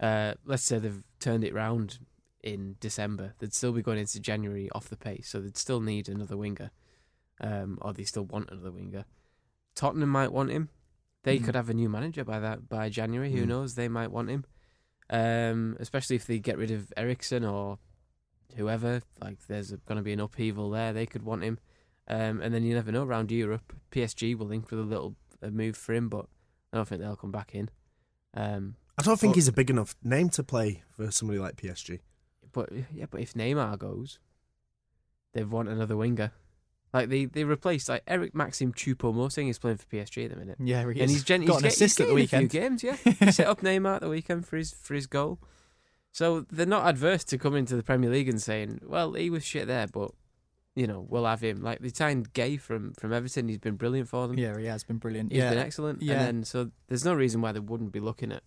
Uh, 0.00 0.34
let's 0.44 0.62
say 0.62 0.78
they've 0.78 1.02
turned 1.18 1.42
it 1.42 1.52
round 1.52 1.98
in 2.42 2.76
December. 2.80 3.34
They'd 3.38 3.54
still 3.54 3.72
be 3.72 3.82
going 3.82 3.98
into 3.98 4.20
January 4.20 4.68
off 4.72 4.88
the 4.88 4.96
pace, 4.96 5.28
so 5.28 5.40
they'd 5.40 5.56
still 5.56 5.80
need 5.80 6.08
another 6.08 6.36
winger, 6.36 6.70
um, 7.40 7.78
or 7.82 7.92
they 7.92 8.04
still 8.04 8.24
want 8.24 8.50
another 8.50 8.70
winger. 8.72 9.04
Tottenham 9.74 10.08
might 10.10 10.32
want 10.32 10.50
him. 10.50 10.68
They 11.24 11.38
Mm. 11.38 11.44
could 11.44 11.54
have 11.54 11.68
a 11.70 11.74
new 11.74 11.88
manager 11.88 12.24
by 12.24 12.38
that 12.40 12.68
by 12.68 12.88
January. 12.88 13.32
Who 13.32 13.44
Mm. 13.44 13.48
knows? 13.48 13.74
They 13.74 13.88
might 13.88 14.10
want 14.10 14.30
him, 14.30 14.44
um, 15.10 15.76
especially 15.80 16.16
if 16.16 16.26
they 16.26 16.38
get 16.38 16.58
rid 16.58 16.70
of 16.70 16.92
Eriksen 16.96 17.44
or 17.44 17.78
whoever. 18.56 19.02
Like, 19.20 19.46
there's 19.46 19.70
going 19.72 19.96
to 19.98 20.02
be 20.02 20.12
an 20.12 20.20
upheaval 20.20 20.70
there. 20.70 20.92
They 20.92 21.06
could 21.06 21.22
want 21.22 21.42
him, 21.42 21.58
um, 22.06 22.40
and 22.40 22.52
then 22.54 22.62
you 22.64 22.74
never 22.74 22.90
know. 22.92 23.04
Around 23.04 23.30
Europe, 23.30 23.72
PSG 23.90 24.34
will 24.34 24.46
link 24.46 24.70
with 24.70 24.80
a 24.80 24.84
little 24.84 25.16
a 25.42 25.50
move 25.50 25.76
for 25.76 25.92
him, 25.94 26.08
but 26.08 26.26
I 26.72 26.76
don't 26.78 26.88
think 26.88 27.00
they'll 27.00 27.14
come 27.16 27.30
back 27.32 27.54
in. 27.54 27.70
Um, 28.34 28.76
I 28.98 29.02
don't 29.02 29.18
think 29.20 29.32
But- 29.32 29.36
he's 29.36 29.48
a 29.48 29.52
big 29.52 29.70
enough 29.70 29.94
name 30.02 30.28
to 30.30 30.42
play 30.42 30.82
for 30.90 31.10
somebody 31.12 31.38
like 31.38 31.56
PSG. 31.56 32.00
but 32.52 32.70
yeah, 32.92 33.06
but 33.10 33.20
if 33.20 33.34
Neymar 33.34 33.78
goes, 33.78 34.18
they 35.34 35.44
want 35.44 35.68
another 35.68 35.96
winger. 35.96 36.32
Like 36.92 37.08
they, 37.10 37.26
they 37.26 37.44
replaced 37.44 37.88
like 37.88 38.02
Eric 38.06 38.34
Maxim 38.34 38.72
Choupo-Moting 38.72 39.48
is 39.48 39.58
playing 39.58 39.76
for 39.76 39.86
PSG 39.86 40.24
at 40.24 40.30
the 40.30 40.36
minute. 40.36 40.56
Yeah, 40.58 40.90
he 40.90 41.00
and 41.00 41.10
he's, 41.10 41.22
gen- 41.22 41.44
got 41.44 41.54
he's 41.54 41.56
an 41.56 41.62
get- 41.64 41.72
assist 41.72 42.00
at 42.00 42.08
the 42.08 42.14
weekend. 42.14 42.46
A 42.46 42.48
few 42.48 42.60
games, 42.60 42.82
yeah. 42.82 42.96
he 43.04 43.30
set 43.32 43.46
up 43.46 43.60
Neymar 43.60 43.96
at 43.96 44.00
the 44.00 44.08
weekend 44.08 44.46
for 44.46 44.56
his 44.56 44.72
for 44.72 44.94
his 44.94 45.06
goal. 45.06 45.38
So 46.12 46.46
they're 46.50 46.66
not 46.66 46.86
adverse 46.86 47.24
to 47.24 47.38
coming 47.38 47.66
to 47.66 47.76
the 47.76 47.82
Premier 47.82 48.10
League 48.10 48.28
and 48.28 48.40
saying, 48.40 48.80
"Well, 48.84 49.12
he 49.12 49.28
was 49.28 49.44
shit 49.44 49.66
there, 49.66 49.86
but 49.86 50.12
you 50.74 50.86
know 50.86 51.06
we'll 51.08 51.26
have 51.26 51.42
him." 51.42 51.62
Like 51.62 51.80
they 51.80 51.90
signed 51.90 52.32
Gueye 52.32 52.58
from 52.58 52.94
from 52.94 53.12
Everton. 53.12 53.48
He's 53.48 53.58
been 53.58 53.76
brilliant 53.76 54.08
for 54.08 54.26
them. 54.26 54.38
Yeah, 54.38 54.58
he 54.58 54.64
has 54.64 54.82
been 54.82 54.96
brilliant. 54.96 55.30
He's 55.30 55.40
yeah, 55.40 55.50
been 55.50 55.58
excellent. 55.58 56.02
Yeah. 56.02 56.14
And 56.14 56.20
then 56.22 56.44
so 56.44 56.70
there's 56.88 57.04
no 57.04 57.12
reason 57.14 57.42
why 57.42 57.52
they 57.52 57.60
wouldn't 57.60 57.92
be 57.92 58.00
looking 58.00 58.32
at 58.32 58.42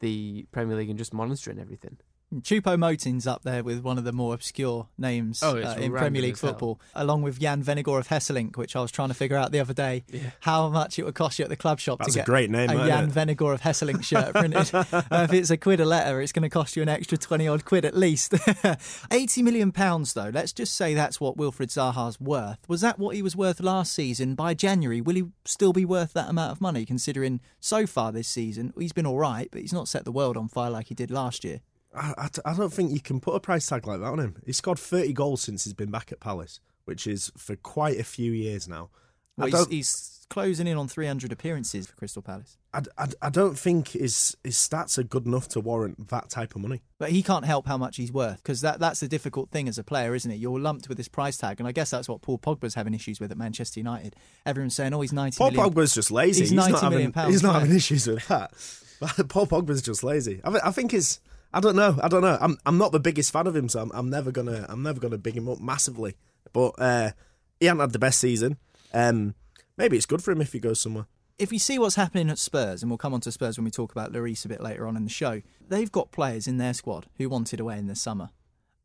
the 0.00 0.46
Premier 0.50 0.76
League 0.76 0.88
and 0.88 0.98
just 0.98 1.12
monitoring 1.12 1.58
everything. 1.58 1.98
Choupo-Moting's 2.34 3.26
up 3.26 3.42
there 3.44 3.62
with 3.62 3.80
one 3.84 3.98
of 3.98 4.04
the 4.04 4.12
more 4.12 4.34
obscure 4.34 4.88
names 4.98 5.42
Oh, 5.42 5.58
uh, 5.58 5.76
in 5.78 5.92
Premier 5.92 6.20
League 6.22 6.32
as 6.34 6.40
hell. 6.40 6.50
football, 6.50 6.80
along 6.94 7.22
with 7.22 7.38
Jan 7.38 7.62
Vennegoor 7.62 8.00
of 8.00 8.08
Hesselink, 8.08 8.56
which 8.56 8.74
I 8.74 8.80
was 8.80 8.90
trying 8.90 9.08
to 9.08 9.14
figure 9.14 9.36
out 9.36 9.52
the 9.52 9.60
other 9.60 9.72
day 9.72 10.04
Yeah. 10.12 10.30
how 10.40 10.68
much 10.68 10.98
it 10.98 11.04
would 11.04 11.14
cost 11.14 11.38
you 11.38 11.44
at 11.44 11.48
the 11.48 11.56
club 11.56 11.78
shop 11.78 12.00
That's 12.00 12.14
to 12.14 12.18
a 12.18 12.22
get 12.22 12.26
great 12.26 12.50
name, 12.50 12.70
a 12.70 12.86
Jan 12.86 13.04
it? 13.04 13.10
Vennegoor 13.10 13.54
of 13.54 13.60
Hesselink 13.60 14.02
shirt 14.02 14.34
printed. 14.34 14.70
uh, 14.92 15.02
if 15.24 15.32
it's 15.32 15.50
a 15.50 15.56
quid 15.56 15.78
a 15.80 15.84
letter, 15.84 16.20
it's 16.20 16.32
going 16.32 16.42
to 16.42 16.48
cost 16.48 16.74
you 16.76 16.82
an 16.82 16.88
extra 16.88 17.16
20 17.16 17.46
odd 17.46 17.64
quid 17.64 17.84
at 17.84 17.96
least. 17.96 18.34
80 19.12 19.42
million 19.42 19.70
pounds, 19.70 20.12
though, 20.14 20.30
let's 20.34 20.52
just 20.52 20.74
say 20.74 20.94
that's 20.94 21.20
what 21.20 21.36
Wilfred 21.36 21.70
Zaha's 21.70 22.20
worth. 22.20 22.58
Was 22.68 22.80
that 22.80 22.98
what 22.98 23.14
he 23.14 23.22
was 23.22 23.36
worth 23.36 23.60
last 23.60 23.92
season? 23.92 24.34
By 24.34 24.54
January, 24.54 25.00
will 25.00 25.14
he 25.14 25.24
still 25.44 25.72
be 25.72 25.84
worth 25.84 26.12
that 26.14 26.28
amount 26.28 26.50
of 26.52 26.60
money, 26.60 26.84
considering 26.84 27.40
so 27.60 27.86
far 27.86 28.10
this 28.10 28.28
season 28.28 28.72
he's 28.76 28.92
been 28.92 29.06
all 29.06 29.18
right, 29.18 29.48
but 29.52 29.60
he's 29.60 29.72
not 29.72 29.86
set 29.88 30.04
the 30.04 30.12
world 30.12 30.36
on 30.36 30.48
fire 30.48 30.70
like 30.70 30.88
he 30.88 30.94
did 30.94 31.10
last 31.12 31.44
year? 31.44 31.60
I, 31.96 32.14
I, 32.18 32.28
I 32.52 32.54
don't 32.54 32.72
think 32.72 32.92
you 32.92 33.00
can 33.00 33.20
put 33.20 33.34
a 33.34 33.40
price 33.40 33.66
tag 33.66 33.86
like 33.86 34.00
that 34.00 34.06
on 34.06 34.20
him. 34.20 34.36
He's 34.44 34.58
scored 34.58 34.78
30 34.78 35.12
goals 35.12 35.42
since 35.42 35.64
he's 35.64 35.74
been 35.74 35.90
back 35.90 36.12
at 36.12 36.20
Palace, 36.20 36.60
which 36.84 37.06
is 37.06 37.32
for 37.36 37.56
quite 37.56 37.98
a 37.98 38.04
few 38.04 38.32
years 38.32 38.68
now. 38.68 38.90
Well, 39.38 39.48
he's, 39.48 39.66
he's 39.68 40.26
closing 40.30 40.66
in 40.66 40.76
on 40.76 40.88
300 40.88 41.30
appearances 41.30 41.86
for 41.86 41.94
Crystal 41.94 42.22
Palace. 42.22 42.56
I, 42.72 42.82
I, 42.98 43.06
I 43.22 43.30
don't 43.30 43.58
think 43.58 43.88
his 43.88 44.36
his 44.42 44.56
stats 44.56 44.98
are 44.98 45.02
good 45.02 45.26
enough 45.26 45.48
to 45.48 45.60
warrant 45.60 46.08
that 46.08 46.30
type 46.30 46.54
of 46.54 46.62
money. 46.62 46.82
But 46.98 47.10
he 47.10 47.22
can't 47.22 47.44
help 47.44 47.66
how 47.66 47.76
much 47.76 47.96
he's 47.96 48.12
worth 48.12 48.38
because 48.38 48.62
that, 48.62 48.80
that's 48.80 49.00
the 49.00 49.08
difficult 49.08 49.50
thing 49.50 49.68
as 49.68 49.78
a 49.78 49.84
player, 49.84 50.14
isn't 50.14 50.30
it? 50.30 50.36
You're 50.36 50.58
lumped 50.58 50.88
with 50.88 50.96
this 50.96 51.08
price 51.08 51.36
tag. 51.36 51.60
And 51.60 51.68
I 51.68 51.72
guess 51.72 51.90
that's 51.90 52.08
what 52.08 52.22
Paul 52.22 52.38
Pogba's 52.38 52.74
having 52.74 52.94
issues 52.94 53.20
with 53.20 53.30
at 53.30 53.38
Manchester 53.38 53.80
United. 53.80 54.16
Everyone's 54.44 54.74
saying, 54.74 54.94
oh, 54.94 55.00
he's 55.00 55.12
90 55.12 55.36
Paul 55.36 55.50
million. 55.50 55.70
Pogba's 55.70 55.94
just 55.94 56.10
lazy. 56.10 56.40
He's 56.40 56.50
He's, 56.50 56.56
90 56.56 56.72
not 56.72 56.82
having, 56.82 56.96
million 56.96 57.12
pounds 57.12 57.34
he's 57.34 57.42
not 57.42 57.60
having 57.60 57.76
issues 57.76 58.06
with 58.06 58.26
that. 58.28 58.52
Paul 59.28 59.46
Pogba's 59.46 59.82
just 59.82 60.02
lazy. 60.02 60.40
I, 60.44 60.58
I 60.64 60.70
think 60.70 60.94
it's. 60.94 61.20
I 61.56 61.60
don't 61.60 61.74
know. 61.74 61.98
I 62.02 62.08
don't 62.08 62.20
know. 62.20 62.36
I'm 62.38 62.58
I'm 62.66 62.76
not 62.76 62.92
the 62.92 63.00
biggest 63.00 63.32
fan 63.32 63.46
of 63.46 63.56
him, 63.56 63.70
so 63.70 63.80
I'm, 63.80 63.90
I'm 63.94 64.10
never 64.10 64.30
gonna 64.30 64.66
I'm 64.68 64.82
never 64.82 65.00
gonna 65.00 65.16
big 65.16 65.36
him 65.36 65.48
up 65.48 65.58
massively. 65.58 66.16
But 66.52 66.74
uh, 66.78 67.10
he 67.58 67.64
hasn't 67.64 67.80
had 67.80 67.92
the 67.92 67.98
best 67.98 68.20
season. 68.20 68.58
Um, 68.92 69.34
maybe 69.78 69.96
it's 69.96 70.04
good 70.04 70.22
for 70.22 70.32
him 70.32 70.42
if 70.42 70.52
he 70.52 70.58
goes 70.60 70.80
somewhere. 70.80 71.06
if 71.38 71.52
you 71.52 71.58
see 71.58 71.78
what's 71.78 71.96
happening 71.96 72.30
at 72.30 72.38
Spurs, 72.38 72.82
and 72.82 72.90
we'll 72.90 72.98
come 72.98 73.14
on 73.14 73.20
to 73.22 73.32
Spurs 73.32 73.58
when 73.58 73.64
we 73.64 73.70
talk 73.70 73.92
about 73.92 74.12
Lloris 74.12 74.44
a 74.44 74.48
bit 74.48 74.62
later 74.62 74.86
on 74.86 74.96
in 74.96 75.04
the 75.04 75.10
show, 75.10 75.42
they've 75.66 75.92
got 75.92 76.12
players 76.12 76.46
in 76.46 76.58
their 76.58 76.74
squad 76.74 77.06
who 77.18 77.28
wanted 77.28 77.60
away 77.60 77.78
in 77.78 77.86
the 77.86 77.96
summer. 77.96 78.30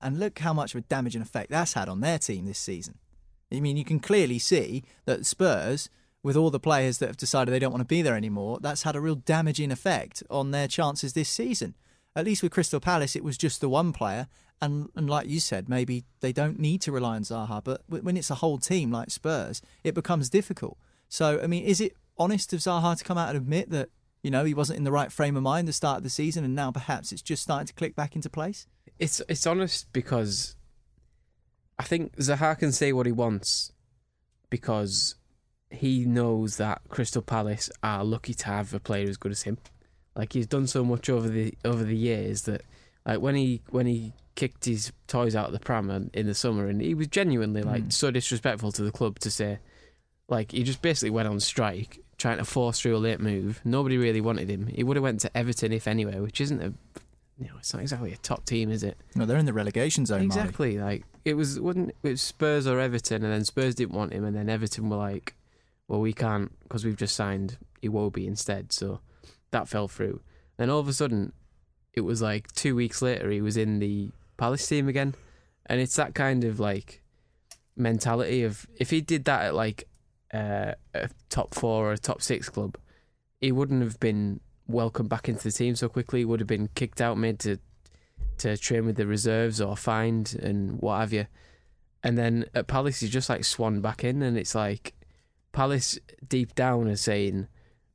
And 0.02 0.20
look 0.20 0.40
how 0.40 0.54
much 0.54 0.74
of 0.74 0.80
a 0.80 0.88
damaging 0.88 1.22
effect 1.22 1.52
that's 1.52 1.74
had 1.74 1.88
on 1.88 2.02
their 2.02 2.18
team 2.20 2.46
this 2.46 2.58
season. 2.60 2.98
I 3.54 3.60
mean, 3.60 3.78
you 3.78 3.86
can 3.86 4.00
clearly 4.00 4.40
see 4.40 4.84
that 5.06 5.26
Spurs, 5.26 5.90
with 6.24 6.36
all 6.36 6.50
the 6.50 6.60
players 6.60 6.98
that 6.98 7.08
have 7.08 7.18
decided 7.18 7.52
they 7.52 7.60
don't 7.60 7.72
want 7.72 7.82
to 7.82 7.86
be 7.86 8.02
there 8.02 8.16
anymore, 8.16 8.60
that's 8.62 8.84
had 8.84 8.96
a 8.96 9.02
real 9.02 9.16
damaging 9.16 9.72
effect 9.72 10.24
on 10.30 10.52
their 10.52 10.68
chances 10.68 11.14
this 11.14 11.30
season. 11.30 11.76
At 12.16 12.26
least 12.26 12.44
with 12.44 12.52
Crystal 12.52 12.80
Palace, 12.80 13.16
it 13.16 13.24
was 13.24 13.38
just 13.38 13.62
the 13.62 13.70
one 13.70 13.94
player. 13.94 14.28
And, 14.62 14.90
and 14.96 15.10
like 15.10 15.28
you 15.28 15.40
said, 15.40 15.70
maybe 15.70 16.04
they 16.20 16.32
don't 16.32 16.60
need 16.60 16.82
to 16.82 16.92
rely 16.92 17.16
on 17.16 17.24
Zaha, 17.24 17.64
but 17.64 17.82
when 17.88 18.16
it's 18.16 18.30
a 18.30 18.36
whole 18.36 18.60
team 18.60 18.92
like 18.92 19.10
Spurs, 19.10 19.62
it 19.84 19.96
becomes 19.96 20.30
difficult. 20.30 20.78
So, 21.10 21.40
I 21.42 21.48
mean, 21.48 21.64
is 21.64 21.82
it 21.82 21.96
honest 22.18 22.54
of 22.54 22.60
Zaha 22.60 22.98
to 22.98 23.04
come 23.04 23.18
out 23.18 23.30
and 23.30 23.38
admit 23.38 23.72
that, 23.72 23.90
you 24.22 24.30
know, 24.30 24.46
he 24.46 24.54
wasn't 24.54 24.78
in 24.78 24.84
the 24.84 24.92
right 24.92 25.12
frame 25.12 25.36
of 25.36 25.44
mind 25.44 25.66
at 25.66 25.68
the 25.68 25.74
start 25.74 25.98
of 25.98 26.04
the 26.04 26.10
season 26.10 26.44
and 26.44 26.54
now 26.54 26.72
perhaps 26.72 27.12
it's 27.12 27.24
just 27.24 27.42
starting 27.42 27.68
to 27.68 27.74
click 27.74 27.96
back 27.96 28.16
into 28.16 28.30
place? 28.30 28.68
It's 29.00 29.20
it's 29.28 29.48
honest 29.48 29.92
because 29.94 30.56
I 31.80 31.84
think 31.84 32.16
Zaha 32.18 32.60
can 32.60 32.72
say 32.72 32.94
what 32.94 33.08
he 33.08 33.12
wants 33.12 33.72
because 34.52 35.16
he 35.72 36.06
knows 36.06 36.58
that 36.58 36.82
Crystal 36.90 37.24
Palace 37.24 37.72
are 37.82 38.04
lucky 38.04 38.36
to 38.36 38.46
have 38.46 38.74
a 38.74 38.80
player 38.80 39.10
as 39.10 39.18
good 39.18 39.32
as 39.32 39.44
him. 39.44 39.58
Like 40.16 40.34
he's 40.34 40.48
done 40.48 40.68
so 40.68 40.84
much 40.84 41.10
over 41.10 41.30
the 41.30 41.54
over 41.66 41.84
the 41.84 41.96
years 41.96 42.44
that 42.44 42.62
like 43.06 43.20
when 43.22 43.36
he 43.36 43.62
when 43.70 43.86
he 43.86 44.14
kicked 44.36 44.66
his 44.66 44.92
toys 45.08 45.36
out 45.36 45.48
of 45.48 45.54
the 45.54 45.60
pram 45.60 46.10
in- 46.14 46.26
the 46.26 46.34
summer 46.34 46.68
and 46.68 46.82
he 46.82 46.94
was 46.94 47.08
genuinely 47.08 47.62
like 47.62 47.84
Mm. 47.86 47.94
so 47.94 48.12
disrespectful 48.12 48.72
to 48.74 48.84
the 48.84 48.92
club 48.92 49.20
to 49.20 49.30
say 49.32 49.60
like 50.30 50.52
he 50.52 50.64
just 50.64 50.82
basically 50.82 51.10
went 51.10 51.28
on 51.28 51.40
strike 51.40 52.00
trying 52.18 52.38
to 52.38 52.46
force 52.46 52.80
through 52.80 52.96
a 52.96 53.00
late 53.00 53.20
move. 53.20 53.60
Nobody 53.66 53.98
really 53.98 54.22
wanted 54.22 54.50
him. 54.50 54.68
He 54.68 54.84
would 54.84 54.96
have 54.96 55.04
went 55.04 55.20
to 55.22 55.36
Everton 55.38 55.74
if 55.74 55.88
anywhere, 55.88 56.22
which 56.22 56.40
isn't 56.42 56.62
a 56.62 56.74
you 57.40 57.48
know, 57.48 57.54
it's 57.58 57.74
not 57.74 57.82
exactly 57.82 58.14
a 58.14 58.18
top 58.18 58.46
team, 58.46 58.70
is 58.70 58.84
it? 58.84 58.96
No, 59.16 59.26
they're 59.26 59.38
in 59.38 59.48
the 59.48 59.54
relegation 59.54 60.06
zone. 60.06 60.22
Exactly. 60.22 60.78
Like 60.78 61.04
it 61.26 61.34
was 61.34 61.60
wasn't 61.60 61.90
it 62.04 62.10
was 62.10 62.22
Spurs 62.22 62.68
or 62.68 62.80
Everton, 62.80 63.24
and 63.24 63.34
then 63.34 63.44
Spurs 63.46 63.76
didn't 63.76 63.96
want 63.96 64.14
him, 64.14 64.24
and 64.26 64.36
then 64.36 64.48
Everton 64.50 64.90
were 64.90 64.98
like, 64.98 65.34
"Well, 65.88 66.00
we 66.02 66.14
can't 66.14 66.52
because 66.64 66.86
we've 66.86 66.96
just 66.98 67.16
signed 67.16 67.58
Iwobi 67.82 68.28
instead." 68.28 68.72
So 68.72 69.00
that 69.52 69.68
fell 69.68 69.88
through. 69.88 70.22
Then 70.58 70.70
all 70.70 70.80
of 70.80 70.88
a 70.88 70.94
sudden, 70.94 71.34
it 71.94 72.02
was 72.02 72.22
like 72.22 72.52
two 72.54 72.76
weeks 72.76 73.02
later, 73.02 73.30
he 73.30 73.42
was 73.42 73.58
in 73.58 73.80
the 73.80 74.10
Palace 74.38 74.66
team 74.66 74.88
again, 74.88 75.16
and 75.66 75.80
it's 75.80 75.96
that 75.96 76.16
kind 76.16 76.44
of 76.44 76.60
like 76.60 77.02
mentality 77.76 78.44
of 78.44 78.68
if 78.78 78.90
he 78.90 79.02
did 79.02 79.26
that 79.26 79.46
at 79.46 79.56
like 79.56 79.88
uh, 80.34 80.74
a 80.94 81.10
top 81.30 81.54
four 81.54 81.90
or 81.90 81.94
a 81.94 81.98
top 81.98 82.22
six 82.22 82.50
club, 82.50 82.78
he 83.40 83.52
wouldn't 83.52 83.84
have 83.84 84.00
been 84.00 84.40
welcomed 84.68 85.10
back 85.10 85.28
into 85.28 85.44
the 85.44 85.52
team 85.52 85.76
so 85.76 85.90
quickly. 85.90 86.20
He 86.20 86.26
would 86.26 86.40
have 86.40 86.48
been 86.48 86.70
kicked 86.76 87.02
out, 87.02 87.18
made 87.18 87.40
to 87.40 87.58
to 88.38 88.58
train 88.58 88.86
with 88.86 88.96
the 88.96 89.06
reserves 89.06 89.62
or 89.62 89.76
fined 89.78 90.36
and 90.42 90.80
what 90.82 91.00
have 91.00 91.14
you. 91.14 91.28
And 92.04 92.18
then 92.18 92.46
at 92.56 92.68
Palace, 92.68 93.02
he's 93.02 93.12
just 93.12 93.30
like 93.30 93.44
swan 93.44 93.82
back 93.82 94.04
in, 94.04 94.22
and 94.22 94.38
it's 94.38 94.56
like 94.56 94.94
Palace 95.52 96.00
deep 96.28 96.56
down 96.56 96.88
are 96.88 96.96
saying, 96.96 97.48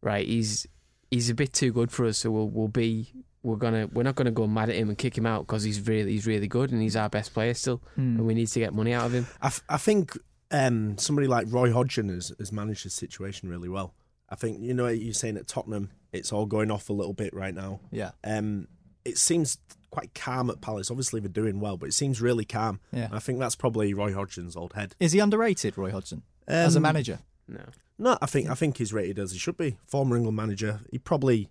right, 0.02 0.26
he's 0.26 0.66
he's 1.10 1.30
a 1.30 1.34
bit 1.34 1.52
too 1.52 1.72
good 1.72 1.90
for 1.90 2.06
us, 2.06 2.18
so 2.18 2.30
we'll 2.30 2.48
we'll 2.48 2.68
be 2.68 3.12
we're 3.42 3.56
gonna 3.56 3.88
we're 3.92 4.02
not 4.02 4.14
gonna 4.16 4.30
go 4.30 4.46
mad 4.46 4.68
at 4.70 4.76
him 4.76 4.88
and 4.88 4.98
kick 4.98 5.16
him 5.16 5.26
out 5.26 5.46
because 5.46 5.62
he's 5.62 5.86
really 5.86 6.12
he's 6.12 6.26
really 6.26 6.48
good 6.48 6.72
and 6.72 6.82
he's 6.82 6.96
our 6.96 7.08
best 7.08 7.32
player 7.34 7.54
still, 7.54 7.82
Hmm. 7.94 8.16
and 8.18 8.26
we 8.26 8.34
need 8.34 8.48
to 8.48 8.58
get 8.58 8.74
money 8.74 8.92
out 8.92 9.06
of 9.06 9.12
him. 9.14 9.26
I, 9.40 9.46
f- 9.48 9.62
I 9.68 9.76
think 9.76 10.18
um, 10.50 10.96
somebody 10.98 11.28
like 11.28 11.46
Roy 11.50 11.72
Hodgson 11.72 12.08
has, 12.08 12.32
has 12.38 12.52
managed 12.52 12.84
the 12.84 12.90
situation 12.90 13.48
really 13.48 13.68
well. 13.68 13.94
I 14.28 14.34
think 14.34 14.60
you 14.60 14.74
know 14.74 14.88
you're 14.88 15.14
saying 15.14 15.36
at 15.36 15.46
Tottenham, 15.46 15.90
it's 16.12 16.32
all 16.32 16.46
going 16.46 16.70
off 16.70 16.88
a 16.90 16.92
little 16.92 17.12
bit 17.14 17.32
right 17.34 17.54
now. 17.54 17.80
Yeah. 17.92 18.10
Um, 18.24 18.66
it 19.04 19.18
seems 19.18 19.58
quite 19.90 20.12
calm 20.14 20.50
at 20.50 20.60
Palace. 20.60 20.90
Obviously, 20.90 21.20
they're 21.20 21.28
doing 21.28 21.60
well, 21.60 21.76
but 21.76 21.86
it 21.88 21.92
seems 21.94 22.20
really 22.20 22.44
calm. 22.44 22.80
Yeah. 22.92 23.08
I 23.12 23.20
think 23.20 23.38
that's 23.38 23.54
probably 23.54 23.94
Roy 23.94 24.12
Hodgson's 24.12 24.56
old 24.56 24.72
head. 24.72 24.96
Is 24.98 25.12
he 25.12 25.20
underrated, 25.20 25.78
Roy 25.78 25.92
Hodgson, 25.92 26.22
as 26.48 26.74
a 26.74 26.78
Um, 26.78 26.82
manager? 26.82 27.20
No, 27.46 27.60
No, 27.98 28.18
I 28.20 28.26
think 28.26 28.50
I 28.50 28.54
think 28.54 28.76
he's 28.78 28.92
rated 28.92 29.18
as 29.18 29.32
he 29.32 29.38
should 29.38 29.56
be. 29.56 29.78
Former 29.86 30.16
England 30.16 30.36
manager. 30.36 30.80
He 30.90 30.98
probably 30.98 31.48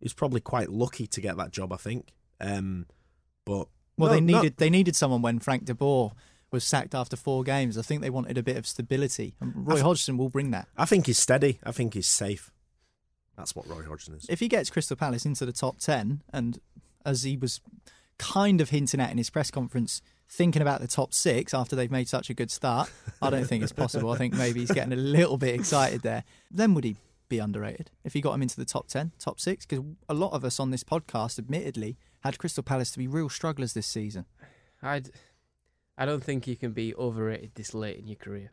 he's 0.00 0.12
probably 0.12 0.40
quite 0.40 0.68
lucky 0.70 1.06
to 1.06 1.20
get 1.20 1.36
that 1.36 1.52
job. 1.52 1.72
I 1.72 1.76
think. 1.76 2.12
Um, 2.40 2.86
but 3.44 3.68
Well, 3.96 4.08
no, 4.10 4.14
they 4.14 4.20
no- 4.20 4.40
needed 4.40 4.56
they 4.56 4.70
needed 4.70 4.96
someone 4.96 5.22
when 5.22 5.38
Frank 5.38 5.64
de 5.64 5.74
Boer 5.74 6.12
was 6.50 6.64
sacked 6.64 6.94
after 6.94 7.16
four 7.16 7.42
games. 7.44 7.76
I 7.78 7.82
think 7.82 8.02
they 8.02 8.10
wanted 8.10 8.38
a 8.38 8.42
bit 8.42 8.56
of 8.56 8.66
stability, 8.66 9.36
and 9.40 9.66
Roy 9.66 9.74
th- 9.74 9.84
Hodgson 9.84 10.16
will 10.16 10.28
bring 10.28 10.50
that. 10.52 10.68
I 10.76 10.84
think 10.86 11.06
he's 11.06 11.18
steady. 11.18 11.58
I 11.64 11.72
think 11.72 11.94
he's 11.94 12.08
safe. 12.08 12.50
That's 13.36 13.54
what 13.54 13.68
Roy 13.68 13.82
Hodgson 13.84 14.14
is. 14.14 14.26
If 14.28 14.40
he 14.40 14.48
gets 14.48 14.70
Crystal 14.70 14.96
Palace 14.96 15.26
into 15.26 15.44
the 15.44 15.52
top 15.52 15.78
10, 15.78 16.22
and 16.32 16.58
as 17.04 17.22
he 17.24 17.36
was 17.36 17.60
kind 18.18 18.60
of 18.62 18.70
hinting 18.70 19.00
at 19.00 19.10
in 19.10 19.18
his 19.18 19.28
press 19.28 19.50
conference, 19.50 20.00
thinking 20.28 20.62
about 20.62 20.80
the 20.80 20.88
top 20.88 21.14
six 21.14 21.54
after 21.54 21.76
they've 21.76 21.90
made 21.90 22.08
such 22.08 22.30
a 22.30 22.34
good 22.34 22.50
start, 22.50 22.90
I 23.22 23.30
don't 23.30 23.46
think 23.46 23.62
it's 23.62 23.72
possible. 23.72 24.10
I 24.10 24.18
think 24.18 24.34
maybe 24.34 24.60
he's 24.60 24.70
getting 24.70 24.92
a 24.92 24.96
little 24.96 25.36
bit 25.36 25.54
excited 25.54 26.02
there. 26.02 26.24
Then 26.50 26.74
would 26.74 26.84
he 26.84 26.96
be 27.28 27.38
underrated 27.38 27.90
if 28.04 28.12
he 28.12 28.20
got 28.20 28.34
him 28.34 28.42
into 28.42 28.56
the 28.56 28.64
top 28.64 28.88
10, 28.88 29.12
top 29.18 29.40
six? 29.40 29.66
Because 29.66 29.84
a 30.08 30.14
lot 30.14 30.32
of 30.32 30.44
us 30.44 30.60
on 30.60 30.70
this 30.70 30.84
podcast, 30.84 31.38
admittedly, 31.38 31.96
had 32.20 32.38
Crystal 32.38 32.62
Palace 32.62 32.90
to 32.92 32.98
be 32.98 33.06
real 33.06 33.28
strugglers 33.28 33.72
this 33.72 33.86
season. 33.86 34.26
I'd, 34.82 35.10
I 35.96 36.04
don't 36.04 36.22
think 36.22 36.46
you 36.46 36.56
can 36.56 36.72
be 36.72 36.94
overrated 36.94 37.52
this 37.54 37.74
late 37.74 37.98
in 37.98 38.06
your 38.06 38.16
career. 38.16 38.52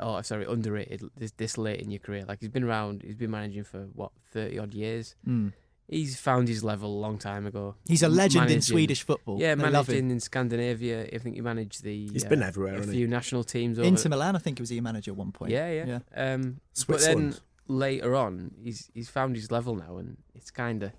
Oh, 0.00 0.20
sorry, 0.22 0.44
underrated 0.44 1.02
this 1.16 1.32
this 1.32 1.58
late 1.58 1.80
in 1.80 1.90
your 1.90 1.98
career. 1.98 2.24
Like 2.26 2.38
he's 2.40 2.50
been 2.50 2.62
around, 2.62 3.02
he's 3.02 3.16
been 3.16 3.32
managing 3.32 3.64
for 3.64 3.88
what 3.94 4.12
thirty 4.32 4.56
odd 4.58 4.72
years. 4.72 5.16
Mm. 5.26 5.52
He's 5.90 6.20
found 6.20 6.48
his 6.48 6.62
level 6.62 6.90
a 6.98 7.00
long 7.00 7.16
time 7.18 7.46
ago. 7.46 7.74
He's 7.86 8.02
a 8.02 8.08
legend 8.10 8.50
in 8.50 8.60
Swedish 8.60 9.02
football. 9.02 9.40
Yeah, 9.40 9.54
They 9.54 9.62
love 9.70 9.88
managing 9.88 10.06
him. 10.06 10.10
in 10.10 10.20
Scandinavia. 10.20 11.06
I 11.12 11.16
think 11.18 11.34
he 11.36 11.40
managed 11.40 11.82
the. 11.82 12.08
He's 12.08 12.24
uh, 12.26 12.28
been 12.28 12.42
everywhere, 12.42 12.74
A 12.76 12.82
few 12.82 13.06
he? 13.06 13.10
national 13.10 13.44
teams. 13.44 13.78
Over, 13.78 13.88
Inter 13.88 14.10
Milan, 14.10 14.36
I 14.36 14.38
think 14.38 14.58
he 14.58 14.62
was 14.62 14.70
a 14.70 14.80
manager 14.80 15.12
at 15.12 15.16
one 15.16 15.32
point. 15.32 15.50
Yeah, 15.52 15.70
yeah. 15.72 15.98
Um, 16.14 16.60
but 16.86 17.00
then 17.00 17.34
later 17.68 18.14
on, 18.14 18.52
he's 18.62 18.90
he's 18.92 19.08
found 19.08 19.34
his 19.36 19.50
level 19.50 19.76
now, 19.76 19.96
and 19.96 20.18
it's 20.34 20.50
kind 20.50 20.82
of 20.82 20.92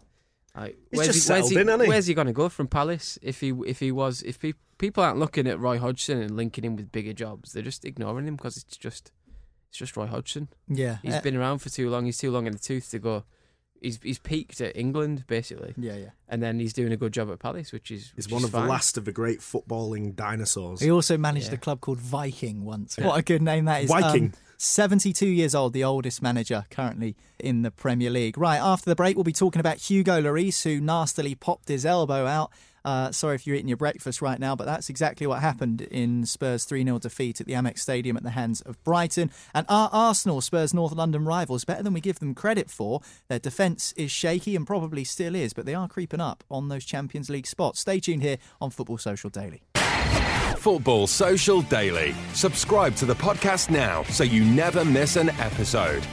like 0.56 0.76
He's 0.90 0.98
where's 0.98 1.08
just 1.14 1.28
he, 1.28 1.34
where's 1.34 1.44
settled 1.46 1.52
he, 1.52 1.60
in, 1.60 1.68
hasn't 1.68 1.84
he? 1.84 1.90
where's 1.90 2.08
he 2.08 2.14
going 2.16 2.28
to 2.28 2.34
go 2.34 2.50
from 2.50 2.68
Palace 2.68 3.20
if 3.22 3.42
he 3.42 3.54
if 3.68 3.80
he 3.80 3.92
was 3.92 4.24
if 4.24 4.40
pe- 4.40 4.54
people 4.80 5.04
aren't 5.04 5.20
looking 5.20 5.46
at 5.48 5.60
Roy 5.60 5.78
Hodgson 5.78 6.20
and 6.20 6.36
linking 6.36 6.64
him 6.66 6.76
with 6.76 6.92
bigger 6.92 7.14
jobs, 7.14 7.54
they're 7.54 7.62
just 7.62 7.86
ignoring 7.86 8.26
him 8.28 8.36
because 8.38 8.58
it's 8.58 8.76
just 8.76 9.12
it's 9.70 9.78
just 9.78 9.96
Roy 9.96 10.08
Hodgson. 10.08 10.50
Yeah. 10.68 10.98
He's 11.04 11.14
Uh, 11.14 11.22
been 11.22 11.36
around 11.38 11.60
for 11.60 11.70
too 11.70 11.92
long. 11.92 12.06
He's 12.06 12.18
too 12.18 12.32
long 12.32 12.48
in 12.48 12.54
the 12.54 12.60
tooth 12.60 12.90
to 12.90 12.98
go. 12.98 13.24
He's 13.82 14.00
he's 14.04 14.20
peaked 14.20 14.60
at 14.62 14.76
England 14.76 15.26
basically, 15.28 15.74
yeah, 15.78 15.96
yeah. 15.96 16.10
and 16.28 16.44
then 16.44 16.60
he's 16.60 16.74
doing 16.74 16.92
a 16.92 16.98
good 16.98 17.14
job 17.14 17.32
at 17.32 17.40
Palace, 17.40 17.72
which 17.72 17.92
is 17.92 18.12
He's 18.16 18.26
which 18.28 18.34
one 18.34 18.42
is 18.42 18.46
of 18.46 18.52
the 18.52 18.60
last 18.62 18.98
of 18.98 19.06
the 19.06 19.12
great 19.12 19.40
footballing 19.40 20.16
dinosaurs. 20.16 20.82
He 20.82 20.92
also 20.92 21.18
managed 21.18 21.48
Yeah. 21.50 21.56
a 21.56 21.58
club 21.58 21.80
called 21.82 22.00
Viking 22.00 22.66
once. 22.66 22.98
What 22.98 23.18
a 23.18 23.22
good 23.24 23.42
name 23.42 23.66
that 23.66 23.84
is. 23.84 23.90
Viking. 23.90 24.26
Um, 24.26 24.34
72 24.62 25.26
years 25.26 25.56
old, 25.56 25.72
the 25.72 25.86
oldest 25.86 26.22
manager 26.22 26.66
currently 26.70 27.16
in 27.40 27.62
the 27.62 27.72
Premier 27.72 28.10
League. 28.10 28.38
Right, 28.38 28.58
after 28.58 28.90
the 28.90 28.96
break, 28.96 29.16
we'll 29.16 29.24
be 29.24 29.32
talking 29.32 29.62
about 29.62 29.78
Hugo 29.78 30.22
Lloris, 30.22 30.64
who 30.66 30.82
nastily 30.82 31.34
popped 31.34 31.70
his 31.70 31.86
elbow 31.86 32.26
out. 32.26 32.52
Uh, 32.84 33.12
sorry 33.12 33.36
if 33.36 33.46
you're 33.46 33.56
eating 33.56 33.68
your 33.68 33.78
breakfast 33.78 34.22
right 34.22 34.40
now, 34.40 34.56
but 34.56 34.66
that's 34.66 34.90
exactly 34.90 35.28
what 35.28 35.40
happened 35.40 35.82
in 35.82 36.26
Spurs' 36.26 36.66
3 36.66 36.84
0 36.84 37.00
defeat 37.00 37.42
at 37.42 37.48
the 37.48 37.54
Amex 37.54 37.80
Stadium 37.80 38.18
at 38.18 38.24
the 38.24 38.32
hands 38.32 38.62
of 38.62 38.82
Brighton. 38.84 39.32
And 39.54 39.66
are 39.70 39.90
Arsenal, 39.92 40.42
Spurs' 40.42 40.74
North 40.74 40.94
London 40.94 41.26
rivals, 41.26 41.66
better 41.66 41.84
than 41.84 41.94
we 41.94 42.02
give 42.02 42.20
them 42.20 42.34
credit 42.34 42.70
for? 42.70 43.02
Their 43.28 43.40
defence 43.40 43.94
is 43.98 44.12
shaky 44.12 44.56
and 44.56 44.66
probably 44.66 45.04
still 45.04 45.36
is, 45.36 45.54
but 45.54 45.66
they 45.66 45.76
are 45.76 45.88
creeping 45.88 46.22
up 46.22 46.44
on 46.50 46.70
those 46.70 46.86
Champions 46.86 47.30
League 47.30 47.48
spots. 47.48 47.80
Stay 47.80 48.00
tuned 48.00 48.22
here 48.22 48.38
on 48.62 48.70
Football 48.70 48.98
Social 48.98 49.30
Daily. 49.30 49.62
Football 50.58 51.08
Social 51.08 51.62
Daily. 51.62 52.14
Subscribe 52.34 52.96
to 52.96 53.06
the 53.06 53.16
podcast 53.16 53.70
now 53.70 54.04
so 54.04 54.24
you 54.24 54.44
never 54.44 54.84
miss 54.84 55.16
an 55.16 55.30
episode. 55.30 56.06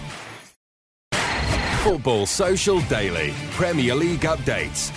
Football 1.83 2.27
Social 2.27 2.81
Daily. 2.83 3.33
Premier 3.53 3.95
League 3.95 4.21
updates. 4.21 4.93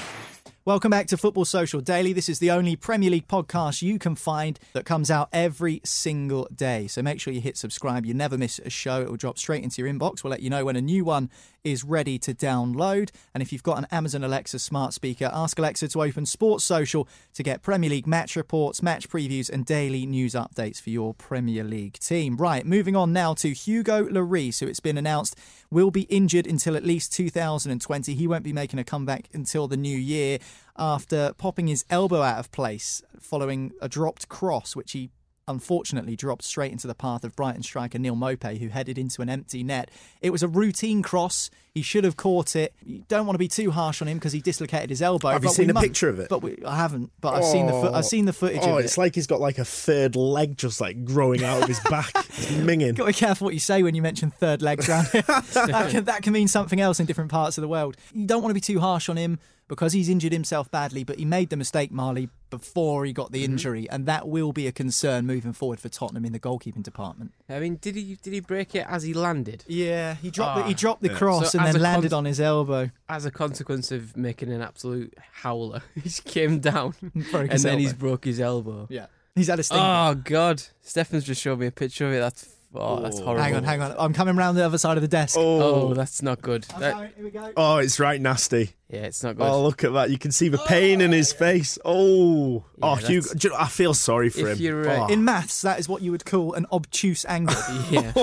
Welcome 0.69 0.91
back 0.91 1.07
to 1.07 1.17
Football 1.17 1.45
Social 1.45 1.81
Daily. 1.81 2.13
This 2.13 2.29
is 2.29 2.37
the 2.37 2.51
only 2.51 2.75
Premier 2.75 3.09
League 3.09 3.27
podcast 3.27 3.81
you 3.81 3.97
can 3.97 4.13
find 4.13 4.59
that 4.73 4.85
comes 4.85 5.09
out 5.09 5.27
every 5.33 5.81
single 5.83 6.47
day. 6.53 6.85
So 6.85 7.01
make 7.01 7.19
sure 7.19 7.33
you 7.33 7.41
hit 7.41 7.57
subscribe. 7.57 8.05
You 8.05 8.13
never 8.13 8.37
miss 8.37 8.59
a 8.59 8.69
show. 8.69 9.01
It 9.01 9.09
will 9.09 9.17
drop 9.17 9.39
straight 9.39 9.63
into 9.63 9.81
your 9.81 9.91
inbox. 9.91 10.23
We'll 10.23 10.29
let 10.29 10.43
you 10.43 10.51
know 10.51 10.63
when 10.63 10.75
a 10.75 10.81
new 10.81 11.03
one 11.03 11.31
is 11.63 11.83
ready 11.83 12.17
to 12.19 12.33
download. 12.33 13.09
And 13.33 13.41
if 13.41 13.51
you've 13.51 13.63
got 13.63 13.77
an 13.77 13.87
Amazon 13.91 14.23
Alexa 14.23 14.59
smart 14.59 14.93
speaker, 14.93 15.29
ask 15.33 15.57
Alexa 15.59 15.87
to 15.89 16.01
open 16.01 16.25
Sports 16.25 16.63
Social 16.63 17.07
to 17.33 17.43
get 17.43 17.61
Premier 17.61 17.89
League 17.89 18.07
match 18.07 18.35
reports, 18.35 18.81
match 18.81 19.09
previews, 19.09 19.49
and 19.49 19.65
daily 19.65 20.05
news 20.05 20.33
updates 20.33 20.81
for 20.81 20.89
your 20.89 21.13
Premier 21.13 21.63
League 21.63 21.99
team. 21.99 22.37
Right, 22.37 22.65
moving 22.65 22.95
on 22.95 23.13
now 23.13 23.33
to 23.35 23.53
Hugo 23.53 24.05
Lloris, 24.05 24.59
who 24.59 24.67
it's 24.67 24.79
been 24.79 24.97
announced 24.97 25.37
will 25.71 25.91
be 25.91 26.03
injured 26.03 26.47
until 26.47 26.75
at 26.75 26.83
least 26.83 27.13
2020. 27.13 28.13
He 28.13 28.27
won't 28.27 28.43
be 28.43 28.53
making 28.53 28.79
a 28.79 28.83
comeback 28.83 29.29
until 29.33 29.67
the 29.67 29.77
new 29.77 29.97
year 29.97 30.39
after 30.77 31.33
popping 31.33 31.67
his 31.67 31.85
elbow 31.89 32.21
out 32.21 32.39
of 32.39 32.51
place 32.51 33.03
following 33.19 33.71
a 33.81 33.89
dropped 33.89 34.29
cross, 34.29 34.75
which 34.75 34.93
he 34.93 35.11
unfortunately 35.49 36.15
dropped 36.15 36.43
straight 36.43 36.71
into 36.71 36.87
the 36.87 36.95
path 36.95 37.23
of 37.25 37.35
Brighton 37.35 37.63
striker 37.63 37.99
Neal 37.99 38.15
Maupay, 38.15 38.59
who 38.59 38.69
headed 38.69 38.97
into 38.97 39.21
an 39.21 39.27
empty 39.29 39.63
net. 39.63 39.89
It 40.21 40.29
was 40.29 40.43
a 40.43 40.47
routine 40.47 41.01
cross. 41.01 41.49
He 41.73 41.81
should 41.81 42.03
have 42.03 42.17
caught 42.17 42.55
it. 42.55 42.73
You 42.85 43.03
don't 43.07 43.25
want 43.25 43.35
to 43.35 43.39
be 43.39 43.47
too 43.47 43.71
harsh 43.71 44.01
on 44.01 44.07
him 44.07 44.17
because 44.17 44.33
he 44.33 44.39
dislocated 44.41 44.89
his 44.89 45.01
elbow. 45.01 45.29
Have 45.29 45.43
you 45.43 45.49
seen 45.51 45.69
a 45.69 45.73
mu- 45.73 45.81
picture 45.81 46.09
of 46.09 46.19
it? 46.19 46.29
But 46.29 46.41
we, 46.41 46.57
I 46.65 46.75
haven't. 46.77 47.11
But 47.21 47.33
I've 47.35 47.45
seen 47.45 47.65
the 47.67 47.71
fo- 47.73 47.93
I've 47.93 48.05
seen 48.05 48.25
the 48.25 48.33
footage 48.33 48.61
Oh, 48.63 48.77
it's 48.77 48.97
it. 48.97 48.99
like 49.01 49.15
he's 49.15 49.27
got 49.27 49.39
like 49.39 49.57
a 49.59 49.65
third 49.65 50.15
leg 50.15 50.57
just 50.57 50.79
like 50.81 51.03
growing 51.05 51.43
out 51.43 51.61
of 51.61 51.67
his 51.67 51.79
back. 51.81 52.09
It's 52.15 52.45
minging. 52.51 52.95
Got 52.95 53.05
to 53.05 53.09
be 53.11 53.13
careful 53.13 53.45
what 53.45 53.53
you 53.53 53.59
say 53.59 53.83
when 53.83 53.95
you 53.95 54.01
mention 54.01 54.31
third 54.31 54.61
legs 54.61 54.87
around 54.89 55.07
here. 55.09 55.21
that, 55.27 55.87
can, 55.91 56.03
that 56.05 56.23
can 56.23 56.33
mean 56.33 56.47
something 56.47 56.79
else 56.81 56.99
in 56.99 57.05
different 57.05 57.31
parts 57.31 57.57
of 57.57 57.61
the 57.61 57.67
world. 57.67 57.97
You 58.13 58.25
don't 58.27 58.41
want 58.41 58.49
to 58.51 58.55
be 58.55 58.61
too 58.61 58.79
harsh 58.79 59.09
on 59.09 59.17
him 59.17 59.39
because 59.67 59.93
he's 59.93 60.09
injured 60.09 60.33
himself 60.33 60.69
badly, 60.71 61.03
but 61.03 61.17
he 61.19 61.25
made 61.25 61.49
the 61.51 61.57
mistake, 61.57 61.91
Marley, 61.91 62.29
before 62.49 63.05
he 63.05 63.13
got 63.13 63.31
the 63.31 63.43
Mm-hmm. 63.43 63.51
injury, 63.53 63.89
and 63.89 64.05
that 64.05 64.27
will 64.27 64.51
be 64.53 64.67
a 64.67 64.71
concern 64.71 65.25
moving 65.25 65.53
forward 65.53 65.79
for 65.79 65.89
Tottenham 65.89 66.25
in 66.25 66.33
the 66.33 66.39
goalkeeping 66.39 66.83
department. 66.83 67.33
I 67.49 67.59
mean, 67.59 67.75
did 67.77 67.95
he 67.95 68.17
did 68.21 68.33
he 68.33 68.39
break 68.39 68.75
it 68.75 68.85
as 68.89 69.03
he 69.03 69.13
landed? 69.13 69.63
Yeah, 69.67 70.15
he 70.15 70.29
dropped 70.31 70.57
the, 70.57 70.63
Ah. 70.63 70.67
he 70.67 70.73
dropped 70.73 71.01
the 71.01 71.09
Yeah. 71.09 71.17
cross 71.17 71.51
So 71.51 71.59
and 71.59 71.67
then 71.67 71.81
landed 71.81 72.09
cons- 72.11 72.13
on 72.13 72.25
his 72.25 72.39
elbow. 72.39 72.89
As 73.07 73.25
a 73.25 73.31
consequence 73.31 73.91
of 73.91 74.15
making 74.17 74.51
an 74.51 74.61
absolute 74.61 75.13
howler, 75.41 75.81
he 75.95 76.01
just 76.01 76.25
came 76.25 76.59
down, 76.59 76.93
and 77.33 77.51
his 77.51 77.63
then 77.63 77.79
he's 77.79 77.93
broke 77.93 78.25
his 78.25 78.39
elbow. 78.39 78.87
Yeah, 78.89 79.05
he's 79.35 79.47
had 79.47 79.59
a 79.59 79.63
sting. 79.63 79.79
Oh 79.79 80.15
God, 80.23 80.63
Stefan's 80.81 81.23
just 81.23 81.41
showed 81.41 81.59
me 81.59 81.67
a 81.67 81.71
picture 81.71 82.07
of 82.07 82.13
it. 82.13 82.19
That's 82.19 82.47
oh, 82.75 83.01
that's 83.01 83.19
Oh. 83.19 83.23
horrible. 83.23 83.43
hang 83.43 83.55
on, 83.55 83.63
hang 83.63 83.81
on. 83.81 83.95
I'm 83.97 84.13
coming 84.13 84.35
round 84.35 84.57
the 84.57 84.65
other 84.65 84.77
side 84.77 84.97
of 84.97 85.01
the 85.01 85.07
desk. 85.07 85.35
Oh, 85.37 85.89
Oh, 85.89 85.93
that's 85.93 86.21
not 86.21 86.41
good. 86.41 86.63
That- 86.79 86.93
sorry, 86.93 87.09
here 87.15 87.25
we 87.25 87.31
go. 87.31 87.51
oh, 87.57 87.77
it's 87.77 87.99
right 87.99 88.19
nasty. 88.21 88.71
yeah, 88.89 89.01
it's 89.01 89.21
not 89.23 89.37
good. 89.37 89.45
Oh, 89.47 89.63
look 89.63 89.83
at 89.83 89.93
that! 89.93 90.09
You 90.09 90.17
can 90.17 90.31
see 90.31 90.49
the 90.49 90.57
pain 90.59 91.01
in 91.01 91.11
his 91.11 91.31
face. 91.33 91.77
Oh, 91.85 92.63
Yeah, 92.77 92.85
oh, 92.85 92.95
Hugh. 92.95 93.21
that's- 93.21 93.37
do 93.39 93.47
you 93.47 93.53
know, 93.53 93.59
I 93.59 93.67
feel 93.67 93.93
sorry 93.93 94.29
for 94.29 94.47
If 94.47 94.57
him. 94.57 94.63
you're, 94.63 94.89
uh, 94.89 95.05
Oh. 95.07 95.13
In 95.13 95.23
maths, 95.23 95.61
that 95.61 95.79
is 95.79 95.87
what 95.89 96.01
you 96.01 96.11
would 96.11 96.25
call 96.25 96.53
an 96.53 96.65
obtuse 96.71 97.25
angle. 97.25 97.55
yeah, 97.91 98.11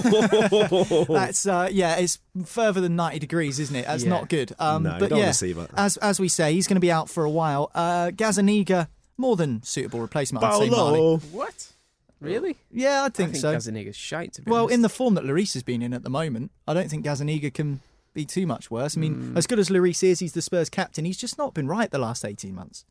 That's 1.08 1.46
uh, 1.46 1.68
yeah, 1.70 1.96
it's 1.96 2.18
further 2.44 2.80
than 2.80 2.96
ninety 2.96 3.18
degrees, 3.18 3.58
isn't 3.58 3.76
it? 3.76 3.86
That's 3.86 4.04
Yeah. 4.04 4.10
not 4.10 4.28
good. 4.28 4.52
Um, 4.58 4.82
No, 4.84 4.94
you 4.94 4.98
but 5.00 5.10
don't 5.10 5.18
yeah, 5.18 5.24
wanna 5.26 5.34
see 5.34 5.52
that. 5.52 5.70
as 5.76 5.96
as 5.98 6.20
we 6.20 6.28
say, 6.28 6.52
he's 6.52 6.66
going 6.66 6.76
to 6.76 6.80
be 6.80 6.90
out 6.92 7.08
for 7.10 7.24
a 7.24 7.30
while. 7.30 7.70
Uh, 7.74 8.08
Gazzaniga, 8.14 8.88
more 9.16 9.36
than 9.36 9.62
suitable 9.62 10.00
replacement, 10.00 10.44
I'd 10.44 10.52
say. 10.58 10.70
Marley. 10.70 10.96
Paulo. 10.98 11.16
what? 11.32 11.68
Really? 12.20 12.56
Yeah, 12.70 13.02
I 13.02 13.06
I 13.06 13.08
think, 13.10 13.32
think 13.32 13.36
so. 13.42 13.54
Gazzaniga's 13.54 13.96
shite. 13.96 14.32
To 14.34 14.42
be 14.42 14.50
well, 14.50 14.64
honest. 14.64 14.74
in 14.74 14.82
the 14.82 14.88
form 14.88 15.14
that 15.14 15.24
Lloris 15.24 15.52
has 15.54 15.62
been 15.62 15.82
in 15.82 15.92
at 15.92 16.02
the 16.02 16.10
moment, 16.10 16.50
I 16.66 16.72
don't 16.74 16.88
think 16.88 17.04
Gazzaniga 17.04 17.52
can 17.52 17.80
be 18.14 18.24
too 18.24 18.46
much 18.46 18.70
worse. 18.70 18.96
I 18.96 19.00
mean, 19.00 19.14
Mm. 19.34 19.36
as 19.36 19.46
good 19.46 19.58
as 19.58 19.68
Lloris 19.68 20.02
is, 20.02 20.20
he's 20.20 20.32
the 20.32 20.40
Spurs 20.42 20.70
captain. 20.70 21.04
He's 21.04 21.18
just 21.18 21.36
not 21.36 21.52
been 21.52 21.68
right 21.68 21.90
the 21.90 21.98
last 21.98 22.24
eighteen 22.24 22.54
months. 22.54 22.84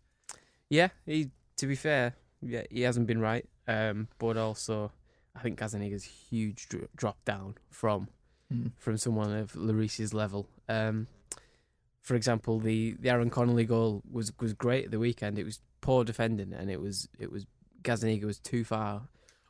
yeah, 0.70 0.90
he. 1.06 1.32
To 1.58 1.68
be 1.68 1.76
fair, 1.76 2.16
yeah, 2.42 2.64
he 2.70 2.82
hasn't 2.82 3.08
been 3.08 3.20
right. 3.20 3.46
Um, 3.68 4.10
but 4.20 4.38
also, 4.38 4.92
I 5.36 5.40
think 5.40 5.58
Gazzaniga's 5.58 6.04
huge 6.04 6.68
dro- 6.70 6.88
drop 6.96 7.24
down 7.26 7.56
from 7.72 8.10
Mm. 8.54 8.74
from 8.78 8.98
someone 8.98 9.32
of 9.36 9.54
Lloris's 9.54 10.14
level. 10.14 10.48
Um, 10.70 11.08
for 12.04 12.14
example, 12.14 12.60
the, 12.60 12.92
the 13.00 13.10
Aaron 13.10 13.32
Connolly 13.32 13.66
goal 13.66 14.04
was 14.12 14.32
was 14.40 14.54
great 14.54 14.86
at 14.86 14.92
the 14.92 15.00
weekend. 15.00 15.40
It 15.40 15.46
was 15.46 15.62
poor 15.82 16.04
defending, 16.04 16.54
and 16.54 16.70
it 16.70 16.80
was 16.80 17.08
it 17.18 17.32
was 17.32 17.48
Gazzaniga 17.82 18.26
was 18.26 18.38
too 18.40 18.64
far 18.64 19.08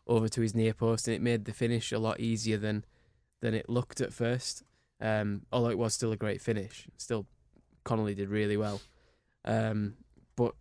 over 0.07 0.27
to 0.29 0.41
his 0.41 0.53
near 0.55 0.73
post, 0.73 1.07
and 1.07 1.15
it 1.15 1.21
made 1.21 1.45
the 1.45 1.53
finish 1.53 1.91
a 1.91 1.99
lot 1.99 2.19
easier 2.19 2.57
than 2.57 2.85
than 3.41 3.53
it 3.53 3.69
looked 3.69 4.01
at 4.01 4.13
first. 4.13 4.63
Um, 5.01 5.41
although 5.51 5.69
it 5.69 5.77
was 5.77 5.93
still 5.93 6.11
a 6.11 6.17
great 6.17 6.41
finish, 6.41 6.87
still 6.97 7.25
Connolly 7.83 8.15
did 8.15 8.29
really 8.29 8.57
well. 8.57 8.81
Um, 9.43 9.95
but 10.35 10.53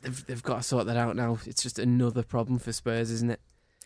they've 0.00 0.26
they've 0.26 0.42
got 0.42 0.56
to 0.58 0.62
sort 0.62 0.86
that 0.86 0.96
out 0.96 1.16
now. 1.16 1.38
It's 1.46 1.62
just 1.62 1.78
another 1.78 2.22
problem 2.22 2.58
for 2.58 2.72
Spurs, 2.72 3.10
isn't 3.10 3.30
it? 3.30 3.40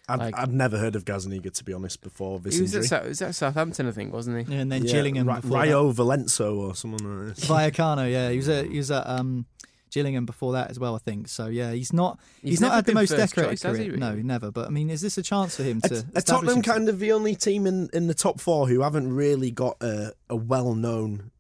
I'd, 0.08 0.18
Like- 0.20 0.38
I'd 0.38 0.52
never 0.52 0.78
heard 0.78 0.94
of 0.94 1.04
Gazzaniga 1.04 1.52
to 1.52 1.64
be 1.64 1.72
honest 1.72 2.00
before 2.00 2.38
this 2.38 2.54
He 2.54 2.62
was 2.62 2.74
at, 2.76 2.82
injury. 2.84 2.88
Sou- 2.88 3.02
he 3.02 3.08
was 3.08 3.22
at 3.22 3.34
Southampton, 3.34 3.88
I 3.88 3.90
think, 3.90 4.12
wasn't 4.12 4.46
he? 4.46 4.54
Yeah, 4.54 4.60
and 4.60 4.70
then 4.70 4.84
Yeah, 4.84 4.92
Gillingham, 4.92 5.26
Ra- 5.26 5.40
before 5.40 5.58
Rayo 5.58 5.90
Valenzo 5.92 6.56
or 6.58 6.76
someone 6.76 7.26
like 7.26 7.34
this. 7.34 7.44
Vallecano, 7.46 8.08
yeah, 8.10 8.30
he 8.30 8.36
was 8.36 8.48
at 8.48 8.66
he 8.66 8.76
was 8.76 8.90
at 8.92 9.04
um, 9.08 9.46
Gillingham 9.90 10.26
before 10.26 10.52
that 10.54 10.70
as 10.70 10.78
well. 10.78 10.94
I 10.94 10.98
think 10.98 11.28
so. 11.28 11.46
Yeah, 11.46 11.72
he's 11.72 11.92
not 11.92 12.18
he's, 12.42 12.50
He's 12.52 12.60
not 12.60 12.72
had 12.72 12.84
the 12.84 12.92
most 12.94 13.10
first 13.14 13.34
decorated 13.34 13.50
choice, 13.52 13.62
has 13.62 13.76
career. 13.78 13.92
he, 13.92 13.96
No, 13.96 14.14
never. 14.14 14.50
But 14.50 14.66
I 14.66 14.70
mean, 14.70 14.90
is 14.90 15.00
this 15.00 15.16
a 15.18 15.22
chance 15.22 15.56
for 15.56 15.62
him 15.62 15.80
to? 15.82 15.88
are 15.88 15.96
establish 15.96 16.24
Tottenham 16.24 16.54
himself? 16.56 16.76
kind 16.76 16.88
of 16.88 16.98
the 16.98 17.12
only 17.12 17.34
team 17.34 17.66
in, 17.66 17.88
in 17.92 18.06
the 18.06 18.14
top 18.14 18.40
four 18.40 18.68
who 18.68 18.82
haven't 18.82 19.12
really 19.14 19.50
got 19.50 19.76
a, 19.82 20.12
a 20.28 20.36
well 20.36 20.74
known 20.74 21.30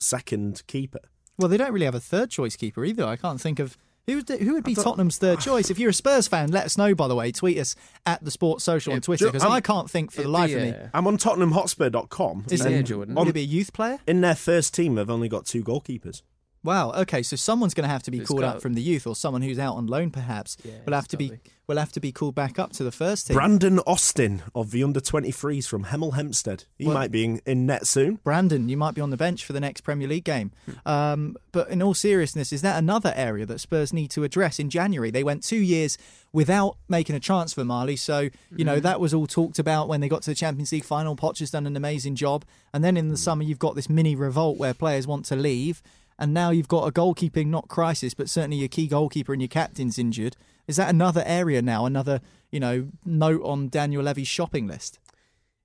second 0.00 0.62
keeper? 0.66 1.00
Well, 1.38 1.48
they 1.48 1.56
don't 1.56 1.72
really 1.72 1.86
have 1.86 1.94
a 1.94 2.00
third 2.00 2.30
choice 2.30 2.56
keeper 2.56 2.84
either. 2.84 3.04
I 3.04 3.16
can't 3.16 3.40
think 3.40 3.58
of 3.60 3.76
Who 4.06 4.16
would, 4.16 4.28
who 4.28 4.54
would 4.54 4.64
be 4.64 4.74
Tottenham's 4.74 5.16
third 5.18 5.40
choice? 5.48 5.70
If 5.70 5.78
you're 5.78 5.90
a 5.90 5.94
Spurs 5.94 6.28
fan, 6.28 6.50
let 6.50 6.64
us 6.66 6.76
know, 6.76 6.94
by 6.94 7.08
the 7.08 7.14
way. 7.14 7.32
Tweet 7.32 7.58
us 7.58 7.76
at 8.04 8.22
the 8.24 8.30
Sports 8.30 8.64
Social 8.64 8.92
on 8.92 9.00
Twitter 9.00 9.26
because 9.26 9.42
I'm- 9.44 9.62
can't 9.62 9.90
think 9.90 10.10
for 10.12 10.22
the 10.22 10.28
life 10.28 10.48
be, 10.50 10.54
of 10.56 10.62
me. 10.62 10.70
uh, 10.72 10.88
I'm 10.92 11.06
on 11.06 11.16
TottenhamHotspur.com. 11.16 12.46
Is 12.50 12.60
and 12.64 12.74
it- 12.74 12.82
Jordan? 12.84 13.16
on- 13.16 13.24
Would 13.24 13.30
it 13.30 13.34
be 13.34 13.40
a 13.42 13.44
youth 13.44 13.72
player? 13.72 13.98
in 14.06 14.20
their 14.20 14.34
first 14.34 14.74
team, 14.74 14.96
they've 14.96 15.08
only 15.08 15.28
got 15.28 15.46
two 15.46 15.62
goalkeepers. 15.62 16.22
Wow. 16.62 16.92
Okay, 16.92 17.22
so 17.22 17.36
someone's 17.36 17.72
going 17.72 17.84
to 17.88 17.90
have 17.92 18.02
to 18.02 18.10
be 18.10 18.18
It's 18.18 18.28
called 18.28 18.40
got- 18.40 18.56
up 18.56 18.62
from 18.62 18.74
the 18.74 18.82
youth, 18.82 19.06
or 19.06 19.16
someone 19.16 19.40
who's 19.42 19.58
out 19.58 19.76
on 19.76 19.86
loan, 19.86 20.10
perhaps. 20.10 20.56
Yeah, 20.62 20.72
will 20.86 20.92
have 20.94 21.08
to 21.08 21.16
be 21.16 21.30
be. 21.30 21.38
will 21.66 21.78
have 21.78 21.92
to 21.92 22.00
be 22.00 22.12
called 22.12 22.34
back 22.34 22.58
up 22.58 22.72
to 22.74 22.84
the 22.84 22.90
first 22.92 23.28
team. 23.28 23.34
Brandon 23.34 23.78
Austin 23.86 24.42
of 24.54 24.70
the 24.70 24.82
under 24.84 25.00
23s 25.00 25.66
from 25.66 25.84
Hemel 25.84 26.14
Hempstead. 26.16 26.64
He 26.76 26.84
Well- 26.84 26.94
might 26.94 27.10
be 27.10 27.24
in, 27.24 27.40
in 27.46 27.64
net 27.64 27.86
soon. 27.86 28.16
Brandon, 28.24 28.68
you 28.68 28.76
might 28.76 28.94
be 28.94 29.00
on 29.00 29.08
the 29.10 29.16
bench 29.16 29.44
for 29.44 29.52
the 29.54 29.60
next 29.60 29.80
Premier 29.82 30.06
League 30.08 30.24
game. 30.24 30.50
Um, 30.84 31.36
but 31.52 31.70
in 31.70 31.80
all 31.80 31.94
seriousness, 31.94 32.52
is 32.52 32.60
that 32.62 32.76
another 32.78 33.12
area 33.16 33.46
that 33.46 33.60
Spurs 33.60 33.92
need 33.94 34.10
to 34.10 34.24
address 34.24 34.58
in 34.58 34.68
January? 34.68 35.10
They 35.10 35.24
went 35.24 35.42
two 35.42 35.56
years 35.56 35.96
without 36.32 36.76
making 36.88 37.16
a 37.16 37.20
transfer, 37.20 37.64
Marley. 37.64 37.96
So, 37.96 38.28
you 38.54 38.64
know, 38.66 38.80
that 38.80 39.00
was 39.00 39.14
all 39.14 39.26
talked 39.26 39.58
about 39.58 39.88
when 39.88 40.00
they 40.00 40.08
got 40.08 40.22
to 40.22 40.30
the 40.30 40.34
Champions 40.34 40.72
League 40.72 40.84
final. 40.84 41.16
Poch 41.16 41.38
has 41.38 41.50
done 41.50 41.66
an 41.66 41.76
amazing 41.76 42.16
job. 42.16 42.44
And 42.74 42.84
then 42.84 42.96
in 42.98 43.08
the 43.08 43.16
summer, 43.16 43.42
you've 43.44 43.58
got 43.58 43.76
this 43.76 43.88
mini 43.88 44.14
revolt 44.14 44.58
where 44.58 44.74
players 44.74 45.06
want 45.06 45.24
to 45.26 45.36
leave. 45.36 45.82
And 46.20 46.32
now 46.34 46.50
you've 46.50 46.68
got 46.68 46.86
a 46.86 46.92
goalkeeping, 46.92 47.46
not 47.46 47.66
crisis, 47.68 48.12
but 48.14 48.28
certainly 48.28 48.58
your 48.58 48.68
key 48.68 48.86
goalkeeper 48.86 49.32
and 49.32 49.40
your 49.40 49.48
captain's 49.48 49.98
injured. 49.98 50.36
Is 50.68 50.76
that 50.76 50.90
another 50.90 51.22
area 51.26 51.62
now, 51.62 51.86
another, 51.86 52.20
you 52.52 52.60
know, 52.60 52.88
note 53.04 53.42
on 53.42 53.68
Daniel 53.70 54.02
Levy's 54.02 54.28
shopping 54.28 54.66
list? 54.68 54.98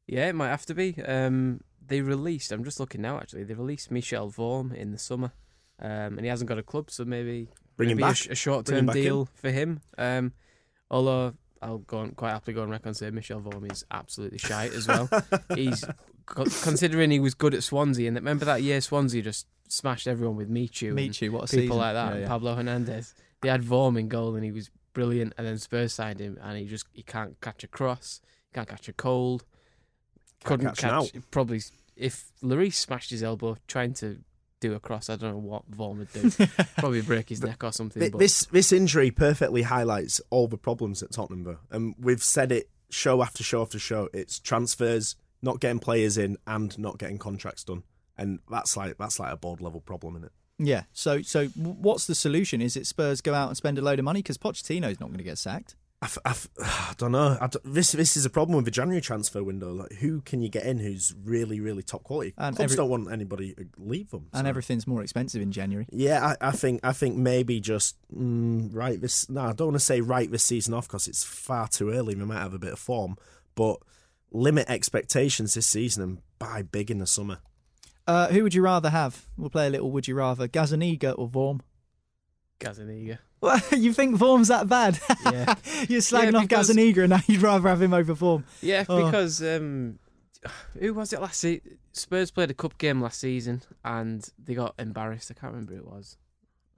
Yeah, 0.07 0.29
it 0.29 0.33
might 0.35 0.47
have 0.49 0.65
to 0.67 0.73
be. 0.73 0.95
Um, 1.05 1.59
they 1.85 1.99
released. 2.01 2.51
I'm 2.53 2.63
just 2.63 2.79
looking 2.79 3.01
now. 3.01 3.17
Actually, 3.19 3.43
they 3.43 3.53
released 3.53 3.91
Michel 3.91 4.31
Vorm 4.31 4.73
in 4.73 4.91
the 4.91 4.97
summer, 4.97 5.33
um, 5.79 5.89
and 6.17 6.21
he 6.21 6.27
hasn't 6.27 6.47
got 6.47 6.57
a 6.57 6.63
club, 6.63 6.89
so 6.89 7.03
maybe 7.03 7.49
Bring 7.75 7.89
him 7.89 7.97
maybe 7.97 8.03
a 8.03 8.07
back. 8.07 8.15
sh- 8.15 8.21
a, 8.21 8.27
Bring 8.27 8.31
him 8.31 8.35
short-term 8.37 8.85
back 8.85 8.95
in. 8.95 9.01
deal 9.03 9.29
for 9.35 9.51
him. 9.51 9.81
Um, 9.97 10.31
although 10.89 11.33
I'll 11.61 11.79
go 11.79 11.97
on, 11.99 12.11
quite 12.11 12.31
happily 12.31 12.53
go 12.53 12.61
on 12.63 12.69
record 12.69 12.87
and 12.87 12.97
say 12.97 13.09
Michel 13.11 13.41
Vorm 13.41 13.69
is 13.69 13.83
absolutely 13.91 14.37
shite 14.37 14.71
as 14.73 14.87
well. 14.87 15.09
He's 15.55 15.83
considering 16.25 17.11
he 17.11 17.19
was 17.19 17.33
good 17.33 17.53
at 17.53 17.63
Swansea, 17.63 18.07
and 18.07 18.15
remember 18.15 18.45
that 18.45 18.61
year 18.63 18.79
Swansea 18.81 19.21
just 19.21 19.47
smashed 19.67 20.07
everyone 20.07 20.35
with 20.35 20.49
Michu, 20.49 20.93
Michu, 20.93 21.31
what 21.31 21.43
a 21.43 21.47
people 21.47 21.61
season. 21.63 21.77
like 21.77 21.93
that, 21.93 22.05
Yeah, 22.07 22.11
and 22.13 22.21
yeah. 22.21 22.27
Pablo 22.27 22.55
Hernandez. 22.55 23.13
They 23.41 23.49
had 23.49 23.61
Vorm 23.63 23.99
in 23.99 24.07
goal, 24.07 24.35
and 24.35 24.43
he 24.43 24.51
was 24.51 24.69
brilliant. 24.93 25.33
And 25.37 25.45
then 25.45 25.57
Spurs 25.57 25.93
signed 25.93 26.19
him, 26.19 26.37
and 26.41 26.57
he 26.57 26.65
just 26.65 26.85
he 26.93 27.03
can't 27.03 27.39
catch 27.41 27.63
a 27.63 27.67
cross, 27.67 28.21
can't 28.53 28.67
catch 28.67 28.87
a 28.87 28.93
cold, 28.93 29.43
couldn't 30.43 30.67
catch 30.67 30.79
catch. 30.79 31.11
Probably 31.31 31.61
if 31.95 32.25
Lloris 32.43 32.73
smashed 32.73 33.09
his 33.09 33.23
elbow 33.23 33.57
trying 33.67 33.93
to 33.95 34.19
do 34.61 34.73
a 34.73 34.79
cross, 34.79 35.09
I 35.09 35.15
don't 35.15 35.31
know 35.31 35.37
what 35.37 35.69
Vorm 35.71 35.97
would 35.99 36.11
do. 36.13 36.31
probably 36.77 37.01
break 37.01 37.29
his 37.29 37.41
neck 37.43 37.63
or 37.63 37.71
something. 37.71 37.99
Th- 37.99 38.11
but 38.11 38.19
This 38.19 38.45
this 38.47 38.71
injury 38.71 39.11
perfectly 39.11 39.63
highlights 39.63 40.21
all 40.29 40.47
the 40.47 40.57
problems 40.57 41.03
at 41.03 41.11
Tottenham, 41.11 41.43
though. 41.43 41.59
and 41.71 41.95
we've 41.99 42.23
said 42.23 42.51
it 42.51 42.69
show 42.89 43.21
after 43.21 43.43
show 43.43 43.61
after 43.61 43.79
show. 43.79 44.09
It's 44.13 44.39
transfers, 44.39 45.15
not 45.41 45.59
getting 45.59 45.79
players 45.79 46.17
in, 46.17 46.37
and 46.47 46.77
not 46.79 46.97
getting 46.99 47.17
contracts 47.17 47.63
done, 47.63 47.83
and 48.17 48.39
that's 48.49 48.75
like 48.77 48.97
that's 48.97 49.19
like 49.19 49.31
a 49.33 49.37
board 49.37 49.61
level 49.61 49.81
problem, 49.81 50.15
isn't 50.15 50.25
it? 50.25 50.31
Yeah. 50.57 50.83
So, 50.93 51.21
so 51.21 51.47
what's 51.47 52.07
the 52.07 52.15
solution? 52.15 52.61
Is 52.61 52.77
it 52.77 52.87
Spurs 52.87 53.19
go 53.21 53.33
out 53.33 53.49
and 53.49 53.57
spend 53.57 53.77
a 53.77 53.81
load 53.81 53.99
of 53.99 54.05
money 54.05 54.19
because 54.21 54.37
Pochettino's 54.37 54.99
not 55.01 55.07
going 55.07 55.17
to 55.17 55.23
get 55.23 55.37
sacked? 55.37 55.75
I, 56.01 56.05
f- 56.05 56.17
I 56.25 56.29
f- 56.29 56.47
I 56.59 56.93
don't 56.97 57.11
know. 57.13 57.37
I 57.41 57.47
d 57.47 57.57
this 57.65 57.91
this 57.93 58.15
is 58.15 58.25
a 58.25 58.29
problem 58.29 58.55
with 58.55 58.65
the 58.65 58.71
January 58.71 59.01
transfer 59.01 59.43
window. 59.43 59.73
Like, 59.73 59.93
who 59.93 60.21
can 60.21 60.41
you 60.41 60.47
get 60.49 60.63
in 60.65 60.77
who's 60.79 61.13
really 61.23 61.59
really 61.59 61.83
top 61.83 62.03
quality? 62.03 62.33
And 62.37 62.55
Clubs 62.55 62.71
every- 62.73 62.77
don't 62.77 62.89
want 62.89 63.11
anybody 63.11 63.53
to 63.53 63.65
leave 63.77 64.11
them, 64.11 64.27
And 64.33 64.47
everything's 64.47 64.87
more 64.87 65.01
expensive 65.01 65.41
in 65.41 65.51
January. 65.51 65.87
Yeah, 65.91 66.35
I, 66.41 66.49
I 66.49 66.51
think 66.51 66.79
I 66.83 66.93
think 66.93 67.17
maybe 67.17 67.59
just 67.59 67.97
mm, 68.15 68.69
right 68.73 68.99
this. 69.01 69.29
No, 69.29 69.41
I 69.41 69.53
don't 69.53 69.67
want 69.69 69.79
to 69.79 69.85
say 69.85 69.99
right 70.01 70.29
this 70.31 70.43
season 70.43 70.73
off 70.73 70.87
because 70.87 71.07
it's 71.07 71.23
far 71.23 71.67
too 71.67 71.89
early. 71.91 72.15
We 72.15 72.23
might 72.25 72.39
have 72.41 72.53
a 72.53 72.59
bit 72.59 72.71
of 72.73 72.79
form, 72.79 73.17
but 73.55 73.77
limit 74.31 74.69
expectations 74.69 75.53
this 75.53 75.65
season 75.67 76.03
and 76.03 76.17
buy 76.39 76.61
big 76.61 76.91
in 76.91 76.99
the 76.99 77.07
summer. 77.07 77.39
Uh, 78.07 78.27
who 78.27 78.43
would 78.43 78.53
you 78.53 78.61
rather 78.61 78.89
have? 78.89 79.25
We'll 79.37 79.49
play 79.49 79.67
a 79.67 79.69
little. 79.69 79.91
Would 79.91 80.07
you 80.07 80.15
rather 80.15 80.47
Gazzaniga 80.47 81.15
or 81.17 81.27
Vorm? 81.27 81.61
Gazzaniga. 82.59 83.19
Well, 83.41 83.59
you 83.71 83.93
think 83.93 84.15
Vorm's 84.17 84.47
that 84.47 84.67
bad? 84.69 84.99
Yeah. 85.25 85.55
You're 85.89 86.01
slagging 86.01 86.31
Yeah, 86.33 86.37
off 86.39 86.43
because- 86.49 86.69
Gazzaniga, 86.69 86.97
and 86.99 87.09
now 87.09 87.19
you'd 87.27 87.41
rather 87.41 87.67
have 87.69 87.81
him 87.81 87.93
over 87.93 88.13
Vorm. 88.15 88.43
Yeah, 88.61 88.85
Oh. 88.87 89.05
because 89.05 89.41
um, 89.43 89.99
who 90.79 90.93
was 90.93 91.13
it 91.13 91.21
last 91.21 91.39
season? 91.39 91.77
Spurs 91.91 92.31
played 92.31 92.51
a 92.51 92.53
cup 92.53 92.77
game 92.77 93.01
last 93.01 93.19
season 93.19 93.61
and 93.83 94.29
they 94.37 94.53
got 94.53 94.75
embarrassed. 94.77 95.31
I 95.31 95.33
can't 95.33 95.53
remember 95.53 95.73
who 95.73 95.79
it 95.79 95.87
was. 95.87 96.17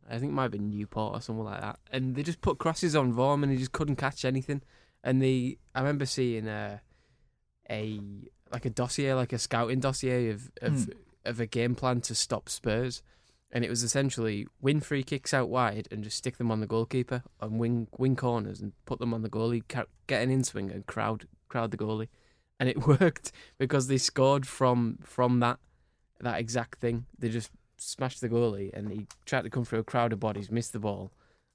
I 0.09 0.19
think 0.19 0.31
it 0.31 0.35
might 0.35 0.43
have 0.43 0.51
been 0.51 0.69
Newport 0.69 1.15
or 1.17 1.21
something 1.21 1.43
like 1.43 1.59
that. 1.59 1.79
And 1.91 2.15
they 2.15 2.23
just 2.23 2.39
put 2.41 2.59
crosses 2.59 2.95
on 2.95 3.13
Vorm 3.13 3.43
and 3.43 3.51
he 3.51 3.57
just 3.57 3.71
couldn't 3.71 3.95
catch 3.97 4.23
anything. 4.25 4.61
And 5.03 5.21
they, 5.21 5.57
I 5.75 5.79
remember 5.79 6.05
seeing 6.05 6.47
a, 6.47 6.81
a 7.69 7.99
like 8.51 8.65
a 8.65 8.69
dossier, 8.69 9.13
like 9.13 9.33
a 9.33 9.37
scouting 9.39 9.79
dossier 9.79 10.29
of 10.29 10.49
of, 10.61 10.85
Hmm. 10.85 10.91
Of 11.27 11.39
a 11.39 11.45
game 11.45 11.75
plan 11.75 12.01
to 12.01 12.15
stop 12.15 12.49
Spurs. 12.49 13.01
And 13.49 13.63
it 13.63 13.69
was 13.69 13.81
essentially 13.81 14.45
win 14.59 14.81
free 14.81 15.03
kicks 15.03 15.33
out 15.33 15.47
wide 15.47 15.87
and 15.89 16.03
just 16.03 16.17
stick 16.17 16.37
them 16.37 16.51
on 16.51 16.59
the 16.59 16.67
goalkeeper 16.67 17.23
and 17.39 17.59
win 17.59 17.87
win 17.97 18.15
corners 18.15 18.59
and 18.59 18.73
put 18.85 18.99
them 18.99 19.13
on 19.13 19.21
the 19.21 19.29
goalie, 19.29 19.63
get 20.07 20.21
an 20.21 20.29
in 20.29 20.43
swing 20.43 20.69
and 20.69 20.85
crowd 20.85 21.27
crowd 21.47 21.71
the 21.71 21.77
goalie, 21.77 22.09
and 22.59 22.67
it 22.67 22.85
worked 23.01 23.31
because 23.57 23.87
they 23.87 23.97
scored 23.97 24.45
from 24.45 24.99
from 25.01 25.39
that 25.39 25.59
that 26.19 26.39
exact 26.39 26.79
thing. 26.79 27.05
They 27.17 27.29
just 27.29 27.51
smashed 27.77 28.19
the 28.19 28.27
goalie 28.27 28.73
and 28.73 28.91
he 28.91 29.07
tried 29.25 29.43
to 29.43 29.49
come 29.49 29.63
through 29.63 29.79
a 29.79 29.83
crowd 29.83 30.11
of 30.11 30.19
bodies, 30.19 30.51
missed 30.51 30.73
the 30.73 30.79
ball, 30.79 31.11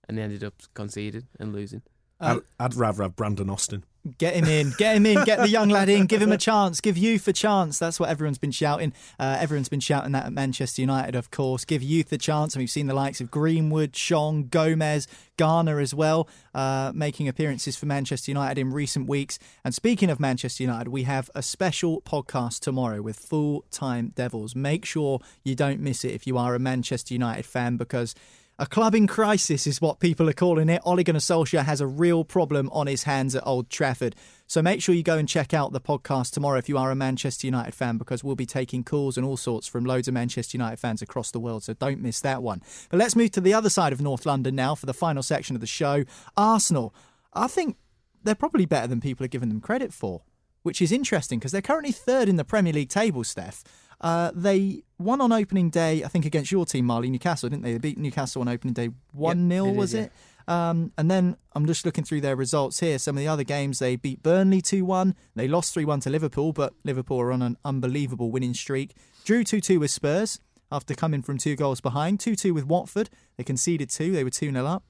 and 0.08 0.16
they 0.16 0.22
ended 0.22 0.44
up 0.44 0.54
conceding 0.72 1.28
and 1.38 1.52
losing. 1.52 1.82
Uh, 2.20 2.40
I'd, 2.58 2.64
I'd 2.64 2.74
rather 2.74 3.02
have 3.02 3.16
Brandon 3.16 3.50
Austin. 3.50 3.84
Get 4.18 4.34
him 4.34 4.46
in, 4.46 4.72
get 4.78 4.96
him 4.96 5.06
in, 5.06 5.22
get 5.22 5.38
the 5.38 5.48
young 5.48 5.68
lad 5.68 5.88
in, 5.88 6.06
give 6.06 6.20
him 6.20 6.32
a 6.32 6.38
chance, 6.48 6.80
give 6.80 6.98
youth 6.98 7.28
a 7.28 7.32
chance. 7.32 7.78
That's 7.78 8.00
what 8.00 8.08
everyone's 8.08 8.38
been 8.38 8.50
shouting. 8.50 8.92
Uh, 9.16 9.36
everyone's 9.38 9.68
been 9.68 9.78
shouting 9.78 10.10
that 10.10 10.26
at 10.26 10.32
Manchester 10.32 10.82
United, 10.82 11.14
of 11.14 11.30
course. 11.30 11.64
Give 11.64 11.84
youth 11.84 12.12
a 12.12 12.18
chance, 12.18 12.56
and 12.56 12.60
we've 12.60 12.70
seen 12.70 12.88
the 12.88 12.94
likes 12.94 13.20
of 13.20 13.30
Greenwood, 13.30 13.92
Chong, 13.92 14.48
Gomes, 14.48 15.06
Garner 15.36 15.78
as 15.78 15.94
well, 15.94 16.28
uh, 16.52 16.90
making 16.92 17.28
appearances 17.28 17.76
for 17.76 17.86
Manchester 17.86 18.32
United 18.32 18.60
in 18.60 18.72
recent 18.72 19.08
weeks. 19.08 19.38
And 19.64 19.72
speaking 19.72 20.10
of 20.10 20.18
Manchester 20.18 20.64
United, 20.64 20.88
we 20.88 21.04
have 21.04 21.30
a 21.36 21.42
special 21.42 22.00
podcast 22.02 22.58
tomorrow 22.58 23.02
with 23.02 23.16
full 23.16 23.64
time 23.70 24.12
Devils. 24.16 24.56
Make 24.56 24.84
sure 24.84 25.20
you 25.44 25.54
don't 25.54 25.78
miss 25.78 26.04
it 26.04 26.10
if 26.10 26.26
you 26.26 26.36
are 26.38 26.56
a 26.56 26.58
Manchester 26.58 27.14
United 27.14 27.46
fan, 27.46 27.76
because. 27.76 28.16
A 28.62 28.66
club 28.66 28.94
in 28.94 29.08
crisis 29.08 29.66
is 29.66 29.80
what 29.80 29.98
people 29.98 30.28
are 30.28 30.32
calling 30.32 30.68
it. 30.68 30.80
Ole 30.84 31.02
Gunnar 31.02 31.18
Solskjaer 31.18 31.64
has 31.64 31.80
a 31.80 31.86
real 31.88 32.22
problem 32.22 32.70
on 32.72 32.86
his 32.86 33.02
hands 33.02 33.34
at 33.34 33.44
Old 33.44 33.68
Trafford. 33.70 34.14
So 34.46 34.62
make 34.62 34.80
sure 34.80 34.94
you 34.94 35.02
go 35.02 35.18
and 35.18 35.28
check 35.28 35.52
out 35.52 35.72
the 35.72 35.80
podcast 35.80 36.30
tomorrow 36.30 36.58
if 36.58 36.68
you 36.68 36.78
are 36.78 36.92
a 36.92 36.94
Manchester 36.94 37.48
United 37.48 37.74
fan, 37.74 37.98
because 37.98 38.22
we'll 38.22 38.36
be 38.36 38.46
taking 38.46 38.84
calls 38.84 39.16
and 39.16 39.26
all 39.26 39.36
sorts 39.36 39.66
from 39.66 39.84
loads 39.84 40.06
of 40.06 40.14
Manchester 40.14 40.56
United 40.56 40.76
fans 40.76 41.02
across 41.02 41.32
the 41.32 41.40
world. 41.40 41.64
So 41.64 41.74
don't 41.74 42.00
miss 42.00 42.20
that 42.20 42.40
one. 42.40 42.62
But 42.88 42.98
let's 42.98 43.16
move 43.16 43.32
to 43.32 43.40
the 43.40 43.52
other 43.52 43.68
side 43.68 43.92
of 43.92 44.00
North 44.00 44.24
London 44.24 44.54
now 44.54 44.76
for 44.76 44.86
the 44.86 44.94
final 44.94 45.24
section 45.24 45.56
of 45.56 45.60
the 45.60 45.66
show. 45.66 46.04
Arsenal. 46.36 46.94
I 47.32 47.48
think 47.48 47.76
they're 48.22 48.36
probably 48.36 48.66
better 48.66 48.86
than 48.86 49.00
people 49.00 49.24
are 49.24 49.28
giving 49.28 49.48
them 49.48 49.60
credit 49.60 49.92
for, 49.92 50.22
which 50.62 50.80
is 50.80 50.92
interesting 50.92 51.40
because 51.40 51.50
they're 51.50 51.62
currently 51.62 51.90
third 51.90 52.28
in 52.28 52.36
the 52.36 52.44
Premier 52.44 52.72
League 52.72 52.90
table, 52.90 53.24
Steph. 53.24 53.64
Uh, 54.02 54.32
they 54.34 54.82
won 54.98 55.20
on 55.20 55.32
opening 55.32 55.70
day, 55.70 56.02
I 56.02 56.08
think, 56.08 56.24
against 56.24 56.50
your 56.50 56.66
team, 56.66 56.86
Marley, 56.86 57.08
Newcastle, 57.08 57.48
didn't 57.48 57.62
they? 57.62 57.72
They 57.72 57.78
beat 57.78 57.98
Newcastle 57.98 58.42
on 58.42 58.48
opening 58.48 58.74
day 58.74 58.90
1 59.12 59.48
0, 59.48 59.64
they 59.64 59.70
did, 59.70 59.78
was 59.78 59.94
yeah. 59.94 60.00
it? 60.02 60.12
Um, 60.48 60.92
and 60.98 61.10
then 61.10 61.36
I'm 61.54 61.66
just 61.66 61.86
looking 61.86 62.02
through 62.02 62.20
their 62.20 62.34
results 62.34 62.80
here. 62.80 62.98
Some 62.98 63.16
of 63.16 63.20
the 63.20 63.28
other 63.28 63.44
games, 63.44 63.78
they 63.78 63.96
beat 63.96 64.22
Burnley 64.22 64.60
2 64.60 64.84
1. 64.84 65.14
They 65.36 65.46
lost 65.46 65.72
3 65.74 65.84
1 65.84 66.00
to 66.00 66.10
Liverpool, 66.10 66.52
but 66.52 66.74
Liverpool 66.84 67.20
are 67.20 67.32
on 67.32 67.42
an 67.42 67.56
unbelievable 67.64 68.30
winning 68.30 68.54
streak. 68.54 68.96
Drew 69.24 69.44
2 69.44 69.60
2 69.60 69.80
with 69.80 69.90
Spurs 69.90 70.40
after 70.70 70.94
coming 70.94 71.22
from 71.22 71.38
two 71.38 71.54
goals 71.54 71.80
behind. 71.80 72.18
2 72.18 72.34
2 72.34 72.54
with 72.54 72.66
Watford. 72.66 73.08
They 73.36 73.44
conceded 73.44 73.90
two, 73.90 74.12
they 74.12 74.24
were 74.24 74.30
2 74.30 74.50
0 74.50 74.66
up. 74.66 74.84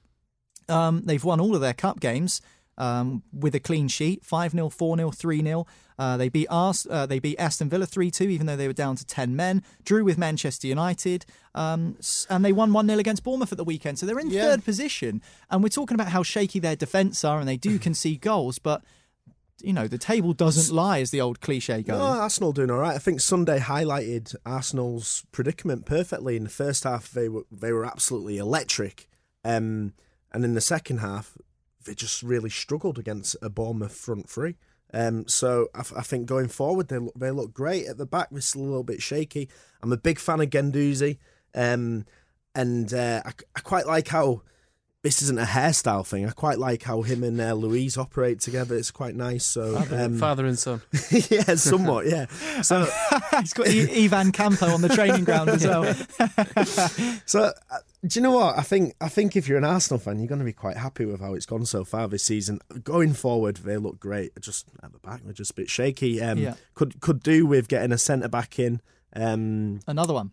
Um, 0.69 1.03
they've 1.05 1.23
won 1.23 1.39
all 1.39 1.55
of 1.55 1.61
their 1.61 1.73
cup 1.73 1.99
games 1.99 2.41
um, 2.77 3.23
with 3.31 3.53
a 3.55 3.59
clean 3.59 3.87
sheet 3.87 4.25
5 4.25 4.51
0, 4.51 4.69
4 4.69 4.97
0, 4.97 5.11
3 5.11 5.41
0. 5.43 5.65
Uh, 5.99 6.17
they 6.17 6.27
beat 6.29 6.47
Ars- 6.49 6.87
uh, 6.89 7.05
they 7.05 7.19
beat 7.19 7.37
Aston 7.39 7.69
Villa 7.69 7.85
3 7.85 8.09
2, 8.09 8.23
even 8.25 8.47
though 8.47 8.55
they 8.55 8.67
were 8.67 8.73
down 8.73 8.95
to 8.95 9.05
10 9.05 9.35
men. 9.35 9.61
Drew 9.85 10.03
with 10.03 10.17
Manchester 10.17 10.67
United. 10.67 11.25
Um, 11.53 11.97
and 12.31 12.43
they 12.43 12.51
won 12.51 12.73
1 12.73 12.87
0 12.87 12.97
against 12.99 13.23
Bournemouth 13.23 13.51
at 13.51 13.57
the 13.59 13.63
weekend. 13.63 13.99
So 13.99 14.05
they're 14.07 14.17
in 14.19 14.31
Yeah. 14.31 14.41
third 14.41 14.65
position. 14.65 15.21
And 15.51 15.61
we're 15.61 15.69
talking 15.69 15.93
about 15.95 16.07
how 16.09 16.23
shaky 16.23 16.59
their 16.59 16.75
defence 16.75 17.23
are 17.23 17.39
and 17.39 17.47
they 17.47 17.57
do 17.57 17.77
concede 17.87 18.21
goals. 18.21 18.57
But, 18.57 18.83
you 19.61 19.71
know, 19.71 19.87
the 19.87 19.99
table 19.99 20.33
doesn't 20.33 20.75
lie, 20.75 20.99
as 20.99 21.11
the 21.11 21.21
old 21.21 21.41
cliche 21.41 21.83
goes. 21.83 21.99
No, 21.99 22.03
Arsenal 22.05 22.53
doing 22.53 22.71
all 22.71 22.79
right. 22.79 22.95
I 22.95 22.99
think 22.99 23.21
Sunday 23.21 23.59
highlighted 23.59 24.35
Arsenal's 24.47 25.23
predicament 25.31 25.85
perfectly. 25.85 26.35
In 26.37 26.43
the 26.43 26.49
first 26.49 26.85
half, 26.85 27.11
they 27.11 27.29
were 27.29 27.43
they 27.51 27.71
were 27.71 27.85
absolutely 27.85 28.39
electric, 28.39 29.07
um, 29.45 29.93
and 30.31 30.43
in 30.43 30.55
the 30.55 30.59
second 30.61 30.97
half, 30.97 31.37
they 31.85 31.93
just 31.93 32.23
really 32.23 32.49
struggled 32.49 32.97
against 32.97 33.35
a 33.41 33.49
Bournemouth 33.49 33.95
front 33.95 34.29
three. 34.29 34.55
Um, 34.93 35.27
so 35.27 35.69
I, 35.73 35.81
think 35.81 36.27
going 36.27 36.49
forward, 36.49 36.87
they 36.87 36.99
look, 36.99 37.15
they 37.15 37.31
look 37.31 37.51
great 37.51 37.87
at 37.87 37.97
the 37.97 38.05
back. 38.05 38.27
They're 38.29 38.41
still 38.41 38.61
a 38.61 38.63
little 38.63 38.83
bit 38.83 39.01
shaky. 39.01 39.49
I'm 39.81 39.91
a 39.91 39.97
big 39.97 40.19
fan 40.19 40.39
of 40.39 40.51
Guendouzi, 40.51 41.17
um, 41.55 42.05
and 42.53 42.93
uh, 42.93 43.23
I, 43.25 43.31
I 43.55 43.59
quite 43.61 43.87
like 43.87 44.07
how 44.09 44.43
this 45.03 45.21
isn't 45.21 45.37
a 45.37 45.43
hairstyle 45.43 46.05
thing. 46.07 46.25
I 46.25 46.31
quite 46.31 46.57
like 46.59 46.83
how 46.83 47.01
him 47.01 47.23
and 47.23 47.39
uh, 47.39 47.53
Luiz 47.53 47.97
operate 47.97 48.39
together. 48.39 48.75
It's 48.75 48.89
quite 48.89 49.15
nice. 49.15 49.45
So 49.45 49.75
um, 49.91 50.17
Father 50.17 50.45
and 50.45 50.57
son. 50.57 50.81
yeah, 51.29 51.55
somewhat. 51.55 52.05
Yeah. 52.07 52.27
So 52.61 52.85
He's 53.41 53.53
got 53.53 53.67
I- 53.67 53.89
Ivan 54.05 54.31
Campo 54.31 54.67
on 54.67 54.81
the 54.81 54.89
training 54.89 55.25
ground 55.25 55.49
as 55.49 55.65
well. 55.67 55.93
So, 57.25 57.43
uh, 57.71 57.77
do 58.05 58.19
you 58.19 58.23
know 58.23 58.31
what? 58.31 58.57
I 58.57 58.61
think 58.61 58.95
I 59.01 59.07
think 59.09 59.35
if 59.35 59.47
you're 59.47 59.57
an 59.57 59.63
Arsenal 59.63 59.99
fan, 59.99 60.19
you're 60.19 60.27
going 60.27 60.39
to 60.39 60.45
be 60.45 60.53
quite 60.53 60.77
happy 60.77 61.05
with 61.05 61.19
how 61.21 61.33
it's 61.33 61.45
gone 61.45 61.65
so 61.65 61.83
far 61.83 62.07
this 62.07 62.23
season. 62.23 62.59
Going 62.83 63.13
forward, 63.13 63.57
they 63.57 63.77
look 63.77 63.99
great. 63.99 64.31
Just 64.41 64.67
at 64.83 64.91
the 64.91 64.99
back, 64.99 65.21
they're 65.23 65.33
just 65.33 65.51
a 65.51 65.55
bit 65.55 65.69
shaky. 65.69 66.21
Um, 66.21 66.37
Yeah. 66.37 66.55
Could 66.75 66.99
could 67.01 67.21
do 67.23 67.45
with 67.45 67.67
getting 67.67 67.91
a 67.91 67.97
centre 67.97 68.27
back 68.27 68.59
in. 68.59 68.81
Um, 69.15 69.79
Another 69.87 70.13
one. 70.13 70.31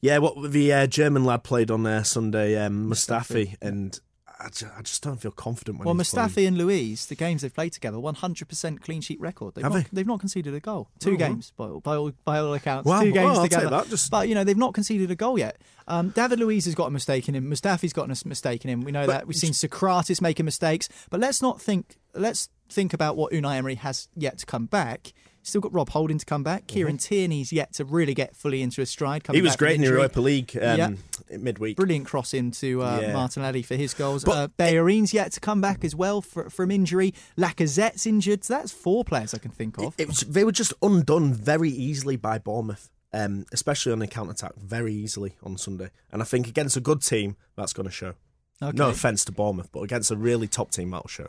yeah, 0.00 0.18
what 0.18 0.50
the 0.52 0.72
uh, 0.72 0.86
German 0.86 1.24
lad 1.24 1.44
played 1.44 1.70
on 1.70 1.82
there 1.84 2.02
Sunday, 2.04 2.56
um, 2.56 2.88
Mustafi, 2.90 3.56
and 3.62 3.98
I 4.44 4.48
just, 4.48 4.64
I 4.76 4.82
just 4.82 5.02
don't 5.02 5.20
feel 5.20 5.30
confident 5.30 5.78
when 5.78 5.86
Well, 5.86 5.94
he's 5.94 6.10
playing. 6.10 6.28
Mustafi 6.28 6.46
and 6.48 6.58
Luiz, 6.58 7.06
the 7.06 7.14
games 7.14 7.42
they've 7.42 7.54
played 7.54 7.72
together, 7.72 7.96
100% 7.98 8.80
clean 8.80 9.00
sheet 9.00 9.20
record. 9.20 9.54
They've, 9.54 9.62
Have 9.64 9.72
not, 9.72 9.84
they? 9.92 10.00
have 10.00 10.06
not 10.06 10.20
conceded 10.20 10.54
a 10.54 10.60
goal. 10.60 10.88
Two 10.98 11.12
Oh, 11.14 11.16
games, 11.16 11.52
by, 11.56 11.64
all- 11.66 11.80
by, 11.80 11.96
all, 11.96 12.12
by 12.24 12.38
all 12.38 12.52
accounts. 12.54 12.86
Wow. 12.86 13.02
Two 13.02 13.12
games 13.12 13.38
Oh, 13.38 13.42
together. 13.42 13.70
that, 13.70 13.88
just- 13.88 14.10
But, 14.10 14.28
you 14.28 14.34
know, 14.34 14.44
they've 14.44 14.56
not 14.56 14.74
conceded 14.74 15.10
a 15.10 15.14
goal 15.14 15.38
yet. 15.38 15.60
Um, 15.86 16.10
David 16.10 16.40
Luiz 16.40 16.64
has 16.64 16.74
got 16.74 16.86
a 16.86 16.90
mistake 16.90 17.28
in 17.28 17.34
him. 17.34 17.50
Mustafi's 17.50 17.92
got 17.92 18.10
a 18.10 18.28
mistake 18.28 18.64
in 18.64 18.70
him. 18.70 18.80
We 18.82 18.92
know 18.92 19.06
But- 19.06 19.12
that. 19.12 19.26
We've 19.26 19.36
seen 19.36 19.52
Sokratis 19.52 20.20
making 20.20 20.44
mistakes. 20.44 20.88
But 21.10 21.20
let's 21.20 21.40
not 21.42 21.60
think, 21.60 21.96
let's 22.14 22.48
think 22.68 22.92
about 22.92 23.16
what 23.16 23.32
Unai 23.32 23.56
Emery 23.56 23.76
has 23.76 24.08
yet 24.16 24.38
to 24.38 24.46
come 24.46 24.66
back. 24.66 25.12
Still 25.44 25.60
got 25.60 25.72
Rob 25.74 25.88
Holding 25.90 26.18
to 26.18 26.24
come 26.24 26.44
back. 26.44 26.68
Kieran 26.68 26.98
Tierney's 26.98 27.52
yet 27.52 27.72
to 27.74 27.84
really 27.84 28.14
get 28.14 28.36
fully 28.36 28.62
into 28.62 28.80
his 28.80 28.90
stride. 28.90 29.24
coming 29.24 29.38
Mm-hmm. 29.40 29.44
He 29.44 29.48
was 29.48 29.56
great 29.56 29.74
in 29.74 29.80
the. 29.80 29.88
Europa 29.88 30.20
League 30.20 30.56
um, 30.56 30.78
Yeah. 30.78 31.36
midweek. 31.36 31.76
Brilliant 31.76 32.06
cross 32.06 32.32
into 32.32 32.80
uh, 32.82 33.00
Yeah. 33.02 33.12
Martinelli 33.12 33.62
for 33.62 33.74
his 33.74 33.92
goals. 33.92 34.22
But- 34.24 34.56
uh, 34.60 34.86
yet 35.12 35.32
to 35.32 35.40
come 35.40 35.60
back 35.60 35.84
as 35.84 35.96
well 35.96 36.20
for, 36.20 36.48
from 36.48 36.70
injury. 36.70 37.12
Lacazette's 37.36 38.06
injured. 38.06 38.44
So 38.44 38.54
that's 38.54 38.70
four 38.70 39.04
players 39.04 39.34
I 39.34 39.38
can 39.38 39.50
think 39.50 39.78
of. 39.78 39.94
It 39.98 40.06
was, 40.06 40.20
they 40.20 40.44
were 40.44 40.52
just 40.52 40.74
undone 40.80 41.34
very 41.34 41.70
easily 41.70 42.16
by 42.16 42.38
Bournemouth, 42.38 42.88
um, 43.12 43.44
especially 43.52 43.92
on 43.92 43.98
the 43.98 44.06
counter 44.06 44.32
attack, 44.32 44.54
very 44.56 44.94
easily 44.94 45.34
on 45.42 45.58
Sunday. 45.58 45.90
And 46.12 46.22
I 46.22 46.24
think 46.24 46.46
against 46.46 46.76
a 46.76 46.80
good 46.80 47.02
team, 47.02 47.36
that's 47.56 47.72
going 47.72 47.86
to 47.88 47.92
show. 47.92 48.14
Okay. 48.62 48.76
No 48.76 48.90
offense 48.90 49.24
to 49.24 49.32
Bournemouth, 49.32 49.70
but 49.72 49.80
against 49.80 50.12
a 50.12 50.16
really 50.16 50.46
top 50.46 50.70
team, 50.70 50.90
that'll 50.90 51.08
show. 51.08 51.28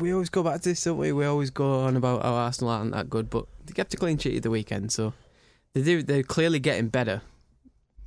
We 0.00 0.12
always 0.14 0.30
go 0.30 0.42
back 0.42 0.62
to 0.62 0.70
this, 0.70 0.82
don't 0.82 0.96
we? 0.96 1.12
We 1.12 1.26
always 1.26 1.50
go 1.50 1.80
on 1.80 1.96
about 1.96 2.22
how 2.22 2.32
Arsenal 2.32 2.72
aren't 2.72 2.92
that 2.92 3.10
good, 3.10 3.28
but 3.28 3.44
they 3.66 3.74
kept 3.74 3.92
a 3.92 3.98
clean 3.98 4.16
sheet 4.16 4.38
at 4.38 4.42
the 4.42 4.50
weekend, 4.50 4.92
so 4.92 5.12
they 5.74 5.82
do. 5.82 6.02
They're 6.02 6.22
clearly 6.22 6.58
getting 6.58 6.88
better, 6.88 7.20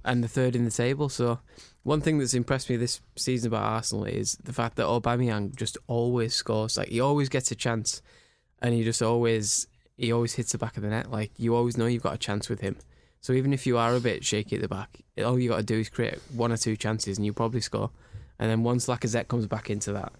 and 0.03 0.23
the 0.23 0.27
third 0.27 0.55
in 0.55 0.65
the 0.65 0.71
table. 0.71 1.07
So 1.07 1.39
one 1.83 2.01
thing 2.01 2.17
that's 2.17 2.33
impressed 2.33 2.69
me 2.69 2.77
this 2.77 2.99
season 3.15 3.49
about 3.49 3.63
Arsenal 3.63 4.05
is 4.05 4.37
the 4.43 4.53
fact 4.53 4.75
that 4.77 4.87
Aubameyang 4.87 5.55
just 5.55 5.77
always 5.87 6.33
scores. 6.33 6.77
Like 6.77 6.89
he 6.89 6.99
always 6.99 7.29
gets 7.29 7.51
a 7.51 7.55
chance, 7.55 8.01
and 8.61 8.73
he 8.73 8.83
just 8.83 9.03
always 9.03 9.67
he 9.95 10.11
always 10.11 10.33
hits 10.33 10.53
the 10.53 10.57
back 10.57 10.77
of 10.77 10.83
the 10.83 10.89
net. 10.89 11.11
Like 11.11 11.31
you 11.37 11.55
always 11.55 11.77
know 11.77 11.85
you've 11.85 12.03
got 12.03 12.15
a 12.15 12.17
chance 12.17 12.49
with 12.49 12.61
him. 12.61 12.75
So 13.21 13.33
even 13.33 13.53
if 13.53 13.67
you 13.67 13.77
are 13.77 13.95
a 13.95 13.99
bit 13.99 14.25
shaky 14.25 14.55
at 14.55 14.61
the 14.61 14.67
back, 14.67 14.99
all 15.23 15.39
you 15.39 15.49
got 15.49 15.57
to 15.57 15.63
do 15.63 15.79
is 15.79 15.89
create 15.89 16.17
one 16.33 16.51
or 16.51 16.57
two 16.57 16.75
chances, 16.75 17.17
and 17.17 17.25
you 17.25 17.33
probably 17.33 17.61
score. 17.61 17.91
And 18.39 18.49
then 18.49 18.63
once 18.63 18.87
Lacazette 18.87 19.27
comes 19.27 19.45
back 19.45 19.69
into 19.69 19.93
that, 19.93 20.11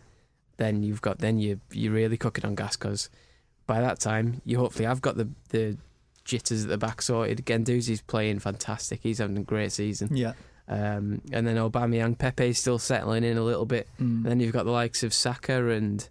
then 0.63 0.81
you've 0.83 1.01
got 1.01 1.19
then 1.19 1.37
you 1.39 1.59
you 1.71 1.91
really 1.91 2.17
cooking 2.17 2.45
on 2.45 2.55
gas 2.55 2.77
because 2.77 3.09
by 3.67 3.81
that 3.81 3.99
time 3.99 4.41
you 4.45 4.57
hopefully 4.57 4.85
have 4.85 5.01
got 5.01 5.17
the 5.17 5.27
the 5.49 5.77
jitters 6.25 6.63
at 6.63 6.69
the 6.69 6.77
back 6.77 7.01
sorted. 7.01 7.45
Guendouzi's 7.45 8.01
playing 8.01 8.39
fantastic. 8.39 9.01
He's 9.03 9.17
having 9.19 9.37
a 9.37 9.43
great 9.43 9.71
season. 9.73 10.15
Yeah. 10.15 10.33
Um, 10.69 11.21
and 11.33 11.45
then 11.45 11.57
Aubameyang, 11.57 12.17
Pepe's 12.17 12.57
still 12.57 12.79
settling 12.79 13.25
in 13.25 13.37
a 13.37 13.43
little 13.43 13.65
bit. 13.65 13.89
Mm. 13.99 14.23
And 14.23 14.25
then 14.25 14.39
you've 14.39 14.53
got 14.53 14.63
the 14.63 14.71
likes 14.71 15.03
of 15.03 15.13
Saka 15.13 15.69
and 15.69 16.07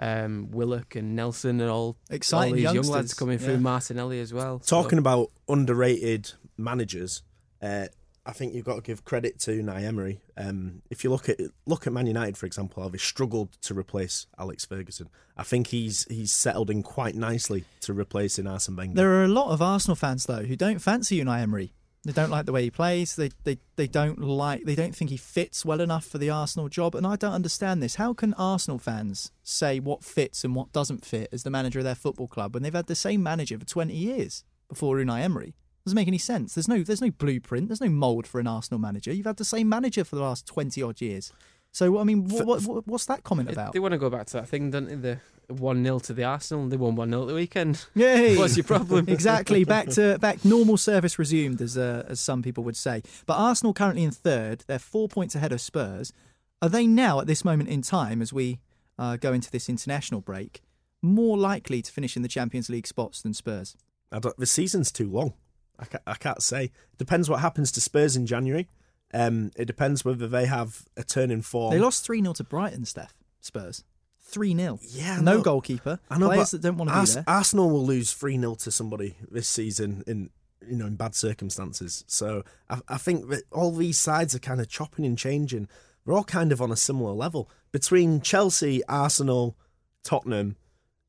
um, 0.00 0.50
Willock 0.50 0.96
and 0.96 1.14
Nelson 1.14 1.60
and 1.60 1.68
all 1.70 1.96
Exciting 2.10 2.52
all 2.52 2.56
these 2.56 2.72
young 2.72 2.86
lads 2.94 3.12
coming 3.12 3.36
through. 3.38 3.58
Martinelli 3.58 4.20
as 4.20 4.32
well. 4.32 4.60
So- 4.64 4.82
Talking 4.82 4.98
about 4.98 5.30
underrated 5.48 6.32
managers, 6.56 7.22
uh, 7.60 7.88
I 8.24 8.32
think 8.32 8.54
you've 8.54 8.64
got 8.64 8.76
to 8.76 8.82
give 8.82 9.04
credit 9.04 9.40
to 9.40 9.50
Unai 9.50 9.82
Emery. 9.82 10.20
Um, 10.36 10.82
if 10.90 11.02
you 11.02 11.10
look 11.10 11.28
at 11.28 11.40
look 11.66 11.86
at 11.86 11.92
Man 11.92 12.06
United, 12.06 12.36
for 12.36 12.46
example, 12.46 12.88
they 12.88 12.98
struggled 12.98 13.52
to 13.62 13.74
replace 13.74 14.26
Alex 14.38 14.64
Ferguson. 14.64 15.08
I 15.36 15.42
think 15.42 15.68
he's 15.68 16.06
he's 16.08 16.32
settled 16.32 16.70
in 16.70 16.82
quite 16.82 17.16
nicely 17.16 17.64
to 17.80 17.92
replacing 17.92 18.46
Arsene 18.46 18.76
Wenger. 18.76 18.94
There 18.94 19.12
are 19.20 19.24
a 19.24 19.28
lot 19.28 19.50
of 19.50 19.60
Arsenal 19.60 19.96
fans 19.96 20.26
though 20.26 20.44
who 20.44 20.54
don't 20.54 20.78
fancy 20.78 21.22
Unai 21.22 21.40
Emery. 21.40 21.72
They 22.04 22.12
don't 22.12 22.30
like 22.30 22.46
the 22.46 22.52
way 22.52 22.64
he 22.64 22.70
plays. 22.70 23.14
They, 23.14 23.30
they 23.44 23.58
they 23.76 23.86
don't 23.86 24.18
like. 24.20 24.64
They 24.64 24.74
don't 24.74 24.94
think 24.94 25.10
he 25.10 25.16
fits 25.16 25.64
well 25.64 25.80
enough 25.80 26.04
for 26.04 26.18
the 26.18 26.30
Arsenal 26.30 26.68
job. 26.68 26.94
And 26.94 27.06
I 27.06 27.16
don't 27.16 27.32
understand 27.32 27.82
this. 27.82 27.96
How 27.96 28.12
can 28.12 28.34
Arsenal 28.34 28.78
fans 28.78 29.30
say 29.42 29.78
what 29.78 30.02
fits 30.02 30.44
and 30.44 30.54
what 30.54 30.72
doesn't 30.72 31.04
fit 31.04 31.28
as 31.32 31.42
the 31.42 31.50
manager 31.50 31.78
of 31.78 31.84
their 31.84 31.94
football 31.94 32.28
club 32.28 32.54
when 32.54 32.62
they've 32.62 32.72
had 32.72 32.86
the 32.86 32.94
same 32.94 33.22
manager 33.22 33.58
for 33.58 33.66
twenty 33.66 33.96
years 33.96 34.44
before 34.68 34.96
Unai 34.96 35.22
Emery? 35.22 35.54
Doesn't 35.84 35.96
make 35.96 36.08
any 36.08 36.18
sense. 36.18 36.54
There's 36.54 36.68
no 36.68 36.82
there's 36.82 37.00
no 37.00 37.10
blueprint. 37.10 37.68
There's 37.68 37.80
no 37.80 37.88
mould 37.88 38.26
for 38.26 38.38
an 38.38 38.46
Arsenal 38.46 38.78
manager. 38.78 39.12
You've 39.12 39.26
had 39.26 39.36
the 39.36 39.44
same 39.44 39.68
manager 39.68 40.04
for 40.04 40.16
the 40.16 40.22
last 40.22 40.46
twenty 40.46 40.82
odd 40.82 41.00
years. 41.00 41.32
So 41.72 41.98
I 41.98 42.04
mean, 42.04 42.28
what, 42.28 42.46
what, 42.46 42.62
what 42.62 42.86
what's 42.86 43.06
that 43.06 43.24
comment 43.24 43.50
about? 43.50 43.72
They 43.72 43.80
want 43.80 43.92
to 43.92 43.98
go 43.98 44.10
back 44.10 44.26
to 44.26 44.34
that 44.34 44.48
thing, 44.48 44.70
don't 44.70 44.86
they? 44.88 44.94
The 44.94 45.20
one 45.48 45.82
0 45.82 45.98
to 46.00 46.12
the 46.12 46.24
Arsenal. 46.24 46.68
They 46.68 46.76
won 46.76 46.94
one 46.94 47.10
0 47.10 47.26
the 47.26 47.34
weekend. 47.34 47.84
Yay! 47.94 48.36
What's 48.38 48.56
your 48.56 48.64
problem? 48.64 49.06
exactly. 49.08 49.64
Back 49.64 49.88
to 49.90 50.18
back. 50.18 50.44
Normal 50.44 50.76
service 50.76 51.18
resumed, 51.18 51.60
as 51.60 51.76
uh, 51.76 52.04
as 52.08 52.20
some 52.20 52.42
people 52.42 52.64
would 52.64 52.76
say. 52.76 53.02
But 53.26 53.34
Arsenal 53.34 53.74
currently 53.74 54.04
in 54.04 54.12
third. 54.12 54.64
They're 54.66 54.78
four 54.78 55.08
points 55.08 55.34
ahead 55.34 55.52
of 55.52 55.60
Spurs. 55.60 56.12
Are 56.60 56.68
they 56.68 56.86
now 56.86 57.20
at 57.20 57.26
this 57.26 57.44
moment 57.44 57.68
in 57.68 57.82
time, 57.82 58.22
as 58.22 58.32
we 58.32 58.60
uh, 58.98 59.16
go 59.16 59.32
into 59.32 59.50
this 59.50 59.68
international 59.68 60.20
break, 60.20 60.62
more 61.02 61.36
likely 61.36 61.82
to 61.82 61.90
finish 61.90 62.16
in 62.16 62.22
the 62.22 62.28
Champions 62.28 62.70
League 62.70 62.86
spots 62.86 63.20
than 63.20 63.34
Spurs? 63.34 63.76
I 64.12 64.20
don't, 64.20 64.36
the 64.36 64.46
season's 64.46 64.92
too 64.92 65.10
long. 65.10 65.34
I 65.82 65.84
can't, 65.86 66.02
I 66.06 66.14
can't 66.14 66.42
say. 66.42 66.70
Depends 66.96 67.28
what 67.28 67.40
happens 67.40 67.72
to 67.72 67.80
Spurs 67.80 68.16
in 68.16 68.26
January. 68.26 68.68
Um, 69.12 69.50
it 69.56 69.66
depends 69.66 70.04
whether 70.04 70.26
they 70.26 70.46
have 70.46 70.84
a 70.96 71.02
turn 71.04 71.30
in 71.30 71.42
form. 71.42 71.72
They 71.74 71.80
lost 71.80 72.04
three 72.04 72.20
0 72.22 72.32
to 72.34 72.44
Brighton. 72.44 72.84
Steph 72.86 73.14
Spurs 73.40 73.84
three 74.20 74.56
0 74.56 74.78
Yeah, 74.88 75.20
no 75.20 75.36
know. 75.36 75.42
goalkeeper. 75.42 75.98
I 76.08 76.16
know, 76.16 76.28
Players 76.28 76.52
that 76.52 76.62
don't 76.62 76.78
want 76.78 76.90
to 76.90 76.96
Ars- 76.96 77.10
be 77.10 77.14
there. 77.16 77.24
Arsenal 77.26 77.68
will 77.70 77.84
lose 77.84 78.12
three 78.14 78.38
0 78.38 78.54
to 78.56 78.70
somebody 78.70 79.16
this 79.30 79.48
season 79.48 80.02
in 80.06 80.30
you 80.66 80.76
know 80.76 80.86
in 80.86 80.94
bad 80.94 81.14
circumstances. 81.14 82.04
So 82.06 82.44
I, 82.70 82.80
I 82.88 82.96
think 82.96 83.28
that 83.28 83.42
all 83.52 83.72
these 83.72 83.98
sides 83.98 84.34
are 84.34 84.38
kind 84.38 84.60
of 84.60 84.68
chopping 84.68 85.04
and 85.04 85.18
changing. 85.18 85.68
We're 86.06 86.14
all 86.14 86.24
kind 86.24 86.50
of 86.52 86.62
on 86.62 86.72
a 86.72 86.76
similar 86.76 87.12
level 87.12 87.50
between 87.72 88.20
Chelsea, 88.22 88.82
Arsenal, 88.88 89.56
Tottenham, 90.02 90.56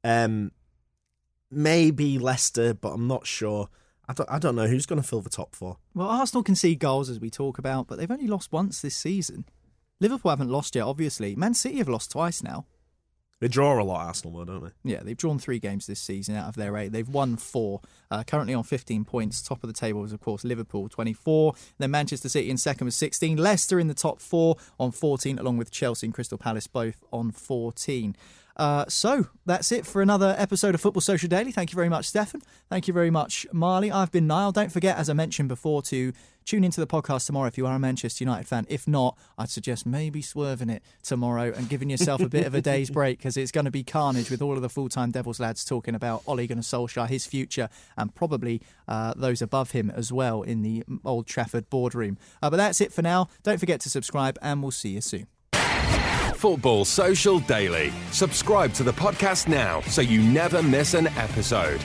um, 0.03 0.51
maybe 1.49 2.19
Leicester, 2.19 2.73
but 2.73 2.89
I'm 2.89 3.07
not 3.07 3.25
sure. 3.25 3.69
I 4.07 4.13
don't, 4.13 4.29
I 4.29 4.39
don't 4.39 4.55
know 4.55 4.67
who's 4.67 4.85
going 4.85 5.01
to 5.01 5.07
fill 5.07 5.21
the 5.21 5.29
top 5.29 5.55
four. 5.55 5.77
Well, 5.93 6.07
Arsenal 6.07 6.43
can 6.43 6.55
see 6.55 6.75
goals 6.75 7.09
as 7.09 7.19
we 7.19 7.29
talk 7.29 7.57
about, 7.57 7.87
but 7.87 7.97
they've 7.97 8.11
only 8.11 8.27
lost 8.27 8.51
once 8.51 8.81
this 8.81 8.95
season. 8.95 9.45
Liverpool 9.99 10.31
haven't 10.31 10.49
lost 10.49 10.75
yet, 10.75 10.83
obviously. 10.83 11.35
Man 11.35 11.53
City 11.53 11.77
have 11.77 11.87
lost 11.87 12.11
twice 12.11 12.43
now. 12.43 12.65
They 13.43 13.49
draw 13.49 13.81
a 13.81 13.83
lot, 13.83 14.05
Arsenal, 14.05 14.37
though, 14.37 14.45
don't 14.45 14.63
they? 14.63 14.91
Yeah, 14.93 15.01
they've 15.03 15.17
drawn 15.17 15.37
three 15.37 15.59
games 15.59 15.85
this 15.85 15.99
season 15.99 16.35
out 16.35 16.47
of 16.47 16.55
their 16.55 16.77
eight. 16.77 16.93
They've 16.93 17.07
won 17.07 17.35
four. 17.35 17.81
Uh, 18.09 18.23
currently 18.23 18.53
on 18.53 18.63
15 18.63 19.03
points. 19.03 19.41
Top 19.41 19.63
of 19.63 19.67
the 19.67 19.73
table 19.73 20.05
is, 20.05 20.13
of 20.13 20.21
course, 20.21 20.45
Liverpool, 20.45 20.87
24. 20.87 21.53
Then 21.77 21.91
Manchester 21.91 22.29
City 22.29 22.49
in 22.49 22.55
second 22.55 22.85
with 22.85 22.93
16. 22.93 23.37
Leicester 23.37 23.81
in 23.81 23.87
the 23.87 23.93
top 23.93 24.21
four 24.21 24.55
on 24.79 24.91
14, 24.91 25.39
along 25.39 25.57
with 25.57 25.71
Chelsea 25.71 26.07
and 26.07 26.13
Crystal 26.13 26.37
Palace 26.37 26.67
both 26.67 27.03
on 27.11 27.31
14. 27.31 28.15
Uh, 28.55 28.85
so 28.87 29.27
that's 29.45 29.71
it 29.71 29.85
for 29.85 30.01
another 30.01 30.35
episode 30.37 30.75
of 30.75 30.81
Football 30.81 31.01
Social 31.01 31.27
Daily. 31.27 31.51
Thank 31.51 31.71
you 31.71 31.75
very 31.75 31.89
much, 31.89 32.05
Stefan. 32.05 32.41
Thank 32.69 32.87
you 32.87 32.93
very 32.93 33.09
much, 33.09 33.47
Marley. 33.51 33.91
I've 33.91 34.11
been 34.11 34.27
Niall. 34.27 34.51
Don't 34.51 34.71
forget, 34.71 34.97
as 34.97 35.09
I 35.09 35.13
mentioned 35.13 35.49
before, 35.49 35.81
to 35.83 36.13
tune 36.45 36.63
into 36.63 36.79
the 36.79 36.87
podcast 36.87 37.25
tomorrow 37.25 37.47
if 37.47 37.57
you 37.57 37.65
are 37.65 37.75
a 37.75 37.79
Manchester 37.79 38.23
United 38.23 38.47
fan. 38.47 38.65
If 38.69 38.87
not, 38.87 39.17
I'd 39.37 39.49
suggest 39.49 39.85
maybe 39.85 40.21
swerving 40.21 40.69
it 40.69 40.83
tomorrow 41.01 41.53
and 41.55 41.69
giving 41.69 41.89
yourself 41.89 42.21
a 42.21 42.29
bit 42.29 42.45
of 42.45 42.53
a 42.53 42.61
day's 42.71 42.89
break 42.89 43.17
because 43.17 43.37
it's 43.37 43.51
going 43.51 43.65
to 43.65 43.71
be 43.71 43.83
carnage 43.83 44.29
with 44.29 44.41
all 44.41 44.55
of 44.55 44.61
the 44.61 44.69
full 44.69 44.89
time 44.89 45.11
Devils 45.11 45.39
lads 45.39 45.65
talking 45.65 45.95
about 45.95 46.21
Ole 46.27 46.45
Gunnar 46.45 46.61
Solskjaer, 46.61 47.07
his 47.07 47.25
future, 47.25 47.69
and 47.97 48.13
probably 48.13 48.61
uh, 48.87 49.13
those 49.15 49.41
above 49.41 49.71
him 49.71 49.89
as 49.89 50.11
well 50.11 50.41
in 50.43 50.61
the 50.61 50.83
Old 51.03 51.25
Trafford 51.27 51.69
boardroom. 51.69 52.17
Uh, 52.41 52.49
but 52.49 52.57
that's 52.57 52.81
it 52.81 52.93
for 52.93 53.01
now. 53.01 53.29
Don't 53.41 53.59
forget 53.59 53.79
to 53.81 53.89
subscribe, 53.89 54.37
and 54.41 54.61
we'll 54.61 54.71
see 54.71 54.89
you 54.89 55.01
soon. 55.01 55.27
Football 56.43 56.83
Social 56.83 57.39
Daily. 57.39 57.93
Subscribe 58.11 58.73
to 58.73 58.83
the 58.83 58.91
podcast 58.91 59.47
now 59.47 59.79
so 59.83 60.01
you 60.01 60.21
never 60.21 60.61
miss 60.61 60.93
an 60.93 61.07
episode. 61.07 61.79